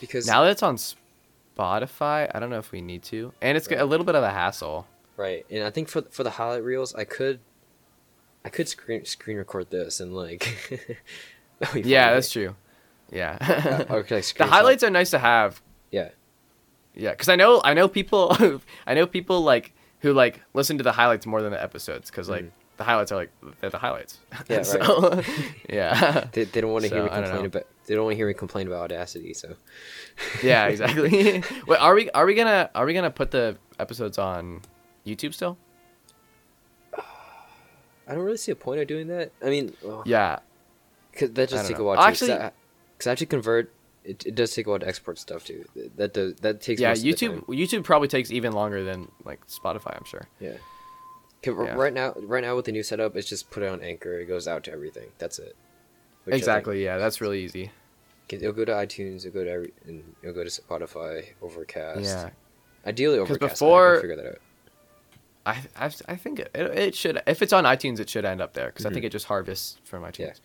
[0.00, 3.68] Because now that it's on Spotify, I don't know if we need to, and it's
[3.70, 3.80] Right.
[3.80, 4.86] a little bit of a hassle.
[5.16, 7.40] Right, and I think for for the highlight reels, I could,
[8.44, 10.88] I could screen screen record this and like.
[11.74, 12.56] Yeah, that's true.
[13.10, 13.36] Yeah.
[13.40, 15.60] Uh, could I the highlights are nice to have.
[15.90, 16.08] Yeah.
[16.94, 18.36] Yeah, because I know I know people
[18.86, 22.28] I know people like who like listen to the highlights more than the episodes because
[22.28, 22.50] like Mhm.
[22.76, 23.30] the highlights are like
[23.60, 24.18] they're the highlights.
[24.48, 24.66] Yeah, right.
[24.66, 25.22] So,
[25.70, 26.26] yeah.
[26.32, 27.66] They, they don't want to hear So, me complain about.
[27.86, 29.32] They don't want to hear me complain about Audacity.
[29.34, 29.54] So.
[30.42, 31.42] yeah, exactly.
[31.66, 34.60] Wait, are we are we gonna are we gonna put the episodes on
[35.06, 35.56] YouTube still?
[36.98, 39.32] I don't really see a point of doing that.
[39.44, 40.40] I mean, well, Yeah.
[41.16, 41.98] cause that I just take a while.
[41.98, 43.72] Actually- because I, I have to convert.
[44.04, 45.64] It, it does take a while to export stuff too.
[45.96, 46.80] That does that takes.
[46.80, 47.44] Yeah, of YouTube.
[47.46, 50.26] YouTube probably takes even longer than like Spotify, I'm sure.
[50.40, 51.74] r- yeah.
[51.74, 54.18] Right now, right now with the new setup, it's just put it on Anchor.
[54.18, 55.08] It goes out to everything.
[55.18, 55.54] That's it.
[56.24, 56.82] Which I exactly.
[56.84, 57.70] Yeah, that's really easy.
[58.28, 59.26] It'll go to iTunes.
[59.26, 62.00] It'll go to every, and it'll go to Spotify, Overcast.
[62.02, 62.30] Yeah.
[62.86, 63.54] Ideally, Overcast.
[63.54, 64.38] before- I figure that out.
[65.44, 68.54] I, I, I think it, it, should if it's on iTunes it should end up
[68.54, 68.92] there because I Mhm.
[68.94, 70.10] think it just harvests from Yeah.
[70.10, 70.40] iTunes.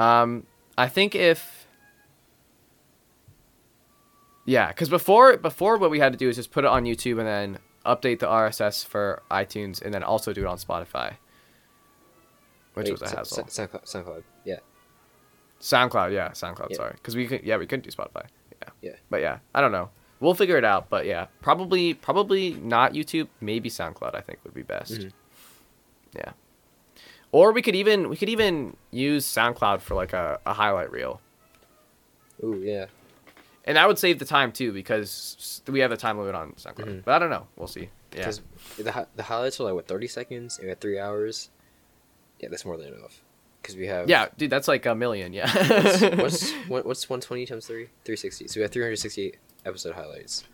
[0.00, 0.46] Um,
[0.78, 1.59] I think if
[4.44, 7.18] yeah, because before before what we had to do is just put it on YouTube
[7.18, 11.14] and then update the RSS for iTunes and then also do it on Spotify,
[12.74, 13.44] which Wait, was a Sa- hassle.
[13.44, 14.22] SoundCloud, SoundCloud.
[14.44, 14.58] Yeah.
[15.60, 16.70] SoundCloud, yeah, SoundCloud.
[16.70, 16.76] Yeah.
[16.76, 18.26] Sorry, because we could yeah we couldn't do Spotify.
[18.62, 18.68] Yeah.
[18.82, 18.96] Yeah.
[19.10, 19.90] But yeah, I don't know.
[20.20, 20.90] We'll figure it out.
[20.90, 23.28] But yeah, probably probably not YouTube.
[23.40, 24.14] Maybe SoundCloud.
[24.14, 24.92] I think would be best.
[24.92, 25.12] Mhm.
[26.14, 26.32] Yeah.
[27.32, 31.20] Or we could even we could even use SoundCloud for like a, a highlight reel,
[32.42, 32.86] Ooh, yeah.
[33.64, 36.86] And that would save the time too because we have a time limit on SoundCloud.
[36.86, 37.04] Mhm.
[37.04, 37.46] But I don't know.
[37.56, 37.90] We'll see.
[38.12, 38.18] Yeah.
[38.18, 38.40] Because
[38.78, 41.50] the the highlights are like what thirty seconds, and we have three hours.
[42.40, 43.20] Yeah, that's more than enough.
[43.62, 45.32] Because we have Yeah, dude, that's like a million.
[45.34, 45.50] Yeah.
[45.52, 47.88] what's what's what, what's one twenty times three?
[48.04, 48.48] Three sixty.
[48.48, 49.36] So we have three hundred sixty eight
[49.66, 50.44] episode highlights,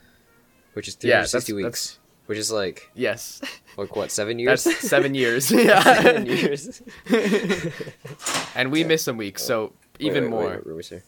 [0.75, 1.87] which is three hundred sixty yeah, hundred that's, sixty weeks.
[1.87, 1.99] that's
[2.29, 3.41] Which is like yes.
[3.77, 4.65] like what seven years?
[4.65, 5.51] That's seven years.
[5.53, 5.83] yeah.
[5.83, 6.83] seven years.
[8.57, 8.87] and we Yeah.
[8.89, 10.51] miss some weeks, so Wait, even wait, more.
[10.51, 11.03] Wait, wait, wait, sir.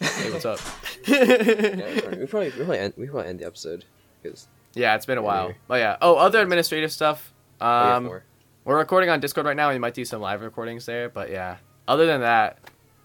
[0.00, 0.30] Hey.
[0.30, 0.58] What's up?
[1.06, 3.84] Yeah, we probably we probably, end we probably end the episode
[4.22, 5.52] because Yeah, it's been a while.
[5.68, 5.96] Oh yeah.
[6.00, 7.32] Oh, other administrative stuff.
[7.60, 8.20] have Um,
[8.64, 9.70] we're recording on Discord right now.
[9.70, 11.58] We might do some live recordings there, but yeah.
[11.86, 12.58] Other than that,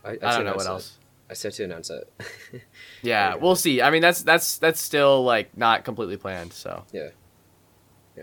[0.06, 0.70] I, I, said don't know what that.
[0.70, 0.98] else.
[1.30, 2.12] I said to announce it.
[3.02, 3.82] Yeah, we'll see.
[3.82, 6.52] I mean, that's that's that's still like not completely planned.
[6.54, 6.84] So.
[6.92, 7.10] yeah,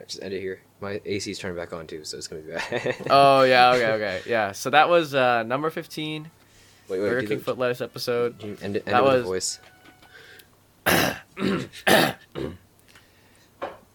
[0.07, 0.61] just end it here.
[0.81, 2.97] My AC's turned back on too, so it's gonna be bad.
[3.09, 3.71] Oh yeah.
[3.75, 3.93] Okay.
[3.93, 4.21] Okay.
[4.27, 4.53] Yeah.
[4.53, 6.31] So that was uh, number fifteen,
[6.89, 8.41] wait, wait, Burger King foot lettuce episode.
[8.43, 9.61] End end That it with a was- voice.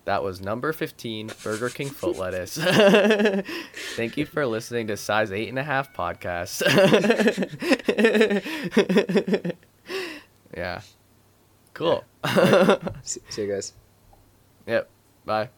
[0.06, 2.58] That was number fifteen, Burger King foot lettuce.
[3.96, 6.64] Thank you for listening to Size Eight and a Half podcast.
[10.58, 10.82] yeah.
[11.76, 12.04] Cool.
[13.04, 13.74] See, see you guys.
[14.66, 14.89] yep.
[15.24, 15.50] Bye.